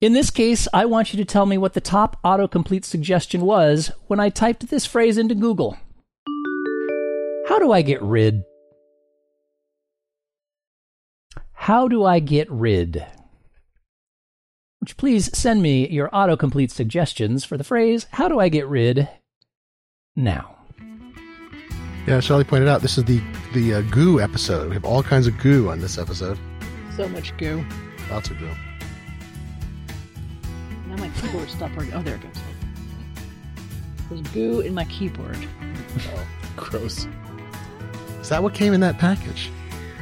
[0.00, 3.90] In this case, I want you to tell me what the top autocomplete suggestion was
[4.08, 5.78] when I typed this phrase into Google.
[7.48, 8.42] How do I get rid?
[11.52, 13.06] How do I get rid?
[14.80, 18.66] Would you please send me your autocomplete suggestions for the phrase, How do I get
[18.68, 19.08] rid?
[20.14, 20.52] now.
[22.06, 23.20] Yeah, Shelley pointed out this is the
[23.52, 24.68] the uh, goo episode.
[24.68, 26.38] We have all kinds of goo on this episode.
[26.96, 27.64] So much goo.
[28.10, 28.50] Lots of goo.
[30.96, 31.92] Now my keyboard stop working.
[31.92, 32.42] Oh, there it goes.
[34.08, 35.36] There's goo in my keyboard.
[36.14, 37.06] Oh, gross.
[38.20, 39.50] Is that what came in that package?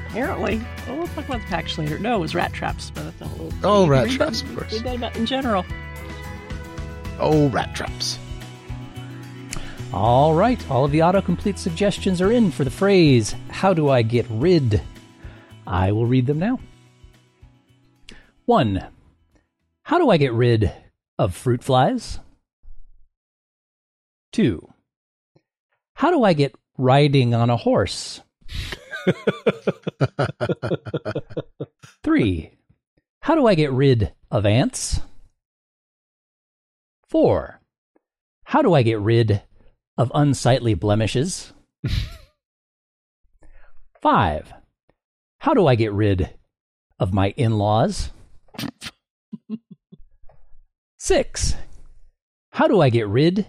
[0.09, 0.61] Apparently.
[0.89, 1.99] Oh, we'll talk about the package later.
[1.99, 4.73] No, it was rat traps, but I thought, well, Oh, read rat traps, of course.
[4.75, 5.65] Read that about in general.
[7.19, 8.19] Oh, rat traps.
[9.93, 14.03] All right, all of the autocomplete suggestions are in for the phrase, How do I
[14.03, 14.81] get rid?
[15.67, 16.61] I will read them now.
[18.47, 18.87] 1.
[19.83, 20.73] How do I get rid
[21.19, 22.21] of fruit flies?
[24.33, 24.69] 2.
[25.95, 28.21] How do I get riding on a horse?
[32.03, 32.51] 3.
[33.21, 35.01] How do I get rid of ants?
[37.09, 37.61] 4.
[38.45, 39.43] How do I get rid
[39.97, 41.53] of unsightly blemishes?
[44.03, 44.53] 5.
[45.39, 46.31] How do I get rid
[46.99, 48.11] of my in laws?
[51.05, 51.55] 6.
[52.53, 53.45] How do I get rid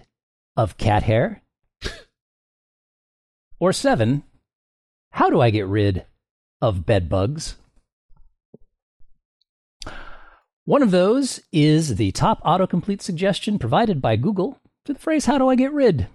[0.58, 1.42] of cat hair?
[3.58, 4.22] Or 7.
[5.12, 6.04] How do I get rid
[6.60, 7.56] of bed bugs?
[10.66, 15.38] One of those is the top autocomplete suggestion provided by Google to the phrase, How
[15.38, 16.08] do I get rid?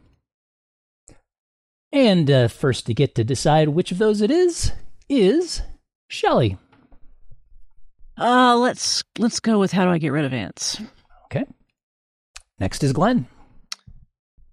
[1.92, 4.74] And uh, first to get to decide which of those it is,
[5.10, 5.64] is
[6.08, 6.60] Shelley.
[8.16, 10.80] Uh, let's let's go with how do I get rid of ants?
[12.62, 12.66] Okay.
[12.66, 13.28] Next is Glenn.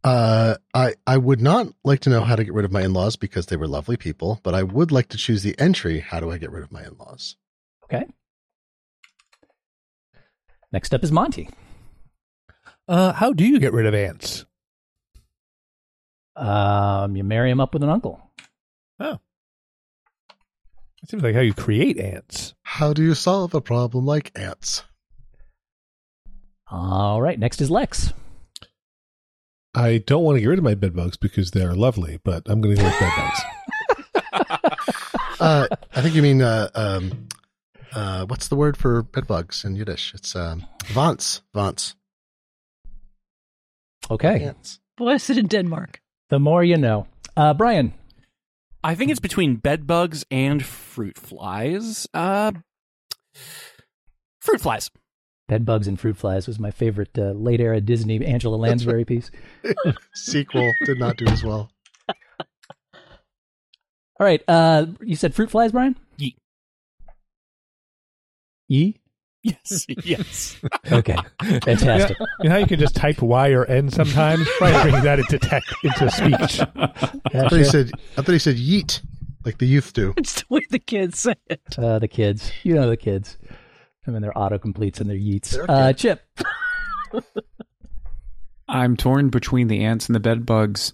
[0.05, 3.17] Uh, I I would not like to know how to get rid of my in-laws
[3.17, 6.01] because they were lovely people, but I would like to choose the entry.
[6.01, 7.37] How do I get rid of my in-laws?
[7.85, 8.07] Okay.
[10.73, 11.51] Next up is Monty.
[12.87, 14.47] Uh, how do you get rid of ants?
[16.37, 18.31] Um, you marry him up with an uncle.
[19.01, 19.19] Oh,
[21.03, 22.55] it seems like how you create ants.
[22.63, 24.85] How do you solve a problem like ants?
[26.71, 27.39] All right.
[27.39, 28.13] Next is Lex.
[29.75, 32.61] I don't want to get rid of my bed bugs because they're lovely, but I'm
[32.61, 33.41] going to go with bed bugs.
[35.41, 37.29] Uh, I think you mean uh, um,
[37.95, 40.13] uh, what's the word for bedbugs in Yiddish?
[40.15, 41.43] It's um, vants.
[41.55, 41.95] Vants.
[44.11, 44.45] Okay.
[44.45, 44.81] Ants.
[44.97, 46.01] Boy, I sit in Denmark.
[46.31, 47.07] The more you know.
[47.37, 47.95] Uh, Brian.
[48.83, 52.07] I think it's between bed bugs and fruit flies.
[52.15, 52.53] Uh,
[54.41, 54.91] fruit flies.
[55.49, 59.31] Bed bugs and fruit flies was my favorite uh, late era Disney Angela Lansbury piece.
[60.15, 61.71] Sequel did not do as well.
[64.21, 64.43] All right.
[64.47, 65.97] Uh, you said fruit flies, Brian?
[66.19, 66.37] Ye.
[68.69, 69.01] Ye?
[69.43, 70.61] Yes, yes.
[70.93, 71.17] Okay.
[71.41, 72.19] Fantastic.
[72.41, 74.47] You know how you can just type Y or N sometimes?
[74.59, 76.61] Try bringing that into tech, into speech.
[76.77, 77.91] I thought he said.
[78.17, 79.01] I thought he said yeet,
[79.45, 80.13] like the youth do.
[80.17, 81.79] It's the way the kids say it.
[81.79, 82.51] Uh, the kids.
[82.65, 83.39] You know the kids.
[84.09, 85.51] I mean, their autocompletes and their yeets.
[85.51, 85.93] They're Uh.
[85.93, 86.23] Chip.
[88.69, 90.93] I'm torn between the ants and the bed bugs.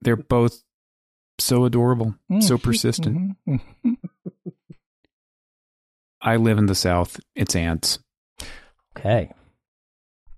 [0.00, 0.62] They're both
[1.38, 3.36] so adorable, so persistent.
[3.48, 3.60] Mhm.
[6.20, 7.18] I live in the South.
[7.34, 7.98] It's ants.
[8.96, 9.32] Okay.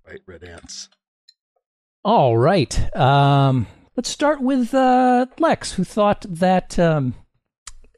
[0.07, 0.89] Right, red ants.
[2.03, 2.95] All right.
[2.95, 7.13] Um, let's start with uh, Lex, who thought that um,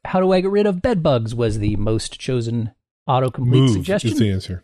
[0.06, 2.72] how do I get rid of bed bugs was the most chosen
[3.08, 4.12] autocomplete Move suggestion.
[4.12, 4.64] is the answer.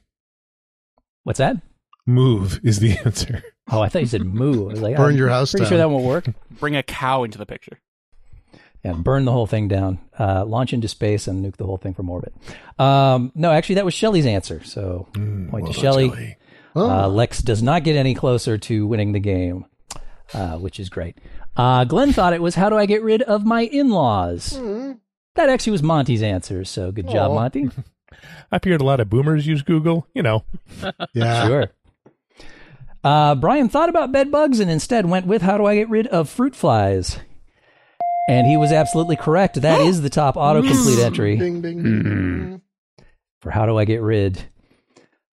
[1.24, 1.58] What's that?
[2.06, 3.44] Move is the answer.
[3.72, 4.68] Oh, I thought you said move.
[4.70, 5.70] I was like, Burn I'm your house Pretty down.
[5.70, 6.26] sure that won't work.
[6.60, 7.80] Bring a cow into the picture.
[8.84, 11.94] Yeah, burn the whole thing down, uh, launch into space, and nuke the whole thing
[11.94, 12.34] from orbit.
[12.78, 14.62] Um, no, actually, that was Shelley's answer.
[14.66, 16.10] So Mm, point well to done, Shelley.
[16.10, 16.36] Shelley.
[16.76, 19.66] Oh, Uh, Lex does not get any closer to winning the game,
[20.34, 21.18] uh, which is great.
[21.56, 24.60] Uh, Glenn thought it was how do I get rid of my in-laws?
[25.36, 26.66] That actually was Monty's answer.
[26.66, 27.36] So good job, Aw.
[27.36, 27.70] Monty.
[28.52, 30.08] I figured a lot of boomers use Google.
[30.14, 30.44] You know,
[31.14, 31.46] yeah.
[31.48, 31.72] Sure.
[33.04, 36.08] Uh, Brian thought about bed bugs and instead went with how do I get rid
[36.08, 37.20] of fruit flies?
[38.30, 39.62] And he was absolutely correct.
[39.62, 42.04] That is the top autocomplete entry Bing, bing, Mm.
[42.04, 42.62] bing.
[43.42, 44.44] for how do I get rid.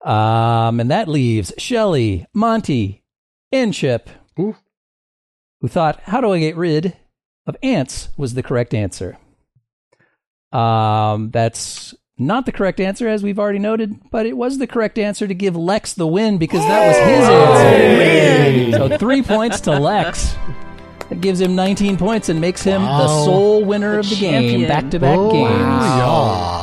[0.05, 3.03] Um, and that leaves Shelley, Monty,
[3.51, 4.09] and Chip,
[4.39, 4.55] Ooh.
[5.59, 6.95] who thought how do I get rid
[7.45, 9.17] of ants was the correct answer.
[10.53, 14.97] Um, that's not the correct answer, as we've already noted, but it was the correct
[14.97, 17.29] answer to give Lex the win because that was his
[18.73, 18.89] answer.
[18.91, 20.35] So three points to Lex.
[21.09, 24.89] That gives him 19 points and makes him the sole winner of the game, back
[24.91, 25.51] to back Oh, games.
[25.53, 26.56] yeah.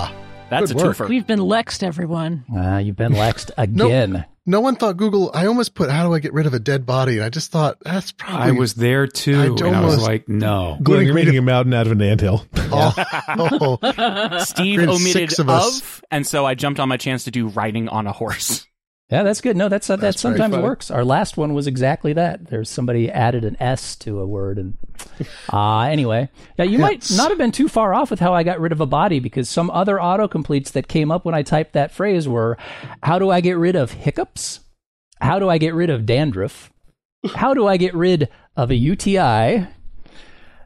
[0.61, 0.97] That's Good a work.
[0.97, 1.09] twofer.
[1.09, 2.45] We've been lexed, everyone.
[2.55, 4.25] Ah, you've been Lexed again.
[4.47, 5.31] No one thought Google.
[5.33, 7.51] I almost put how do I get rid of a dead body, and I just
[7.51, 8.49] thought that's probably.
[8.49, 10.77] I was there too, I and I was almost- like, no.
[10.83, 12.45] Glenn, Wouldn't you're agree eating a mountain out of an anthill.
[12.57, 12.95] Oh,
[13.83, 14.39] oh.
[14.45, 17.89] Steve Created omitted of of, and so I jumped on my chance to do riding
[17.89, 18.67] on a horse.
[19.11, 19.57] Yeah, that's good.
[19.57, 20.91] No, that's, uh, that sometimes works.
[20.91, 22.47] Our last one was exactly that.
[22.47, 24.79] There's somebody added an S to a word, and
[25.53, 28.61] uh, anyway, yeah, you might not have been too far off with how I got
[28.61, 31.93] rid of a body because some other autocompletes that came up when I typed that
[31.93, 32.57] phrase were,
[33.03, 34.61] "How do I get rid of hiccups?
[35.21, 36.73] How do I get rid of dandruff?
[37.35, 39.67] How do I get rid of a UTI?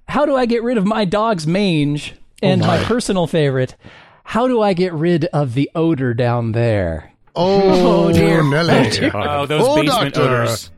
[0.09, 2.15] How do I get rid of my dog's mange?
[2.41, 2.85] And my my.
[2.85, 3.75] personal favorite,
[4.23, 8.43] how do I get rid of the odor down there?" Oh, dear.
[8.43, 9.11] Nelly.
[9.15, 10.29] Oh, those Oh, basement doctor.
[10.29, 10.71] odors.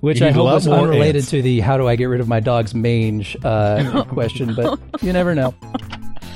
[0.00, 1.30] Which You I hope lot was unrelated ants.
[1.30, 5.12] to the how do I get rid of my dog's mange uh, question, but you
[5.12, 5.54] never know.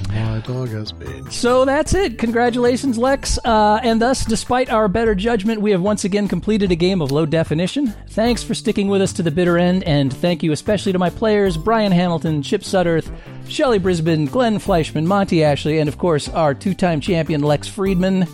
[0.09, 1.31] My dog has mange.
[1.33, 2.19] So that's it.
[2.19, 3.39] Congratulations, Lex.
[3.45, 7.13] Uh, and thus, despite our better judgment, we have once again completed a game of
[7.13, 7.89] low definition.
[8.11, 11.11] Thanks for sticking with us to the bitter end, and thank you especially to my
[11.11, 13.13] players Brian Hamilton, Chip Sudderth,
[13.47, 18.27] Shelley Brisbin, Glenn Fleishman, Monty Ashley, and of course our two time champion Lex Friedman.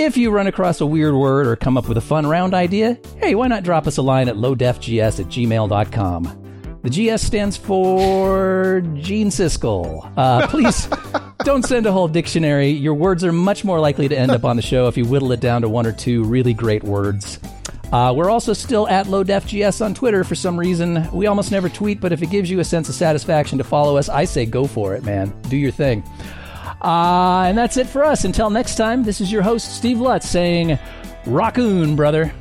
[0.00, 2.96] If you run across a weird word or come up with a fun round idea,
[3.16, 6.78] hey, why not drop us a line at lowdefgs at gmail.com.
[6.84, 10.12] The GS stands for Gene Siskel.
[10.16, 10.88] Uh, please
[11.44, 12.68] don't send a whole dictionary.
[12.68, 15.32] Your words are much more likely to end up on the show if you whittle
[15.32, 17.40] it down to one or two really great words.
[17.90, 21.10] Uh, we're also still at LowDefGS on Twitter for some reason.
[21.10, 23.96] We almost never tweet, but if it gives you a sense of satisfaction to follow
[23.96, 25.34] us, I say go for it, man.
[25.48, 26.04] Do your thing.
[26.82, 28.24] Uh, and that's it for us.
[28.24, 30.78] Until next time, this is your host, Steve Lutz, saying,
[31.26, 32.32] Raccoon, brother.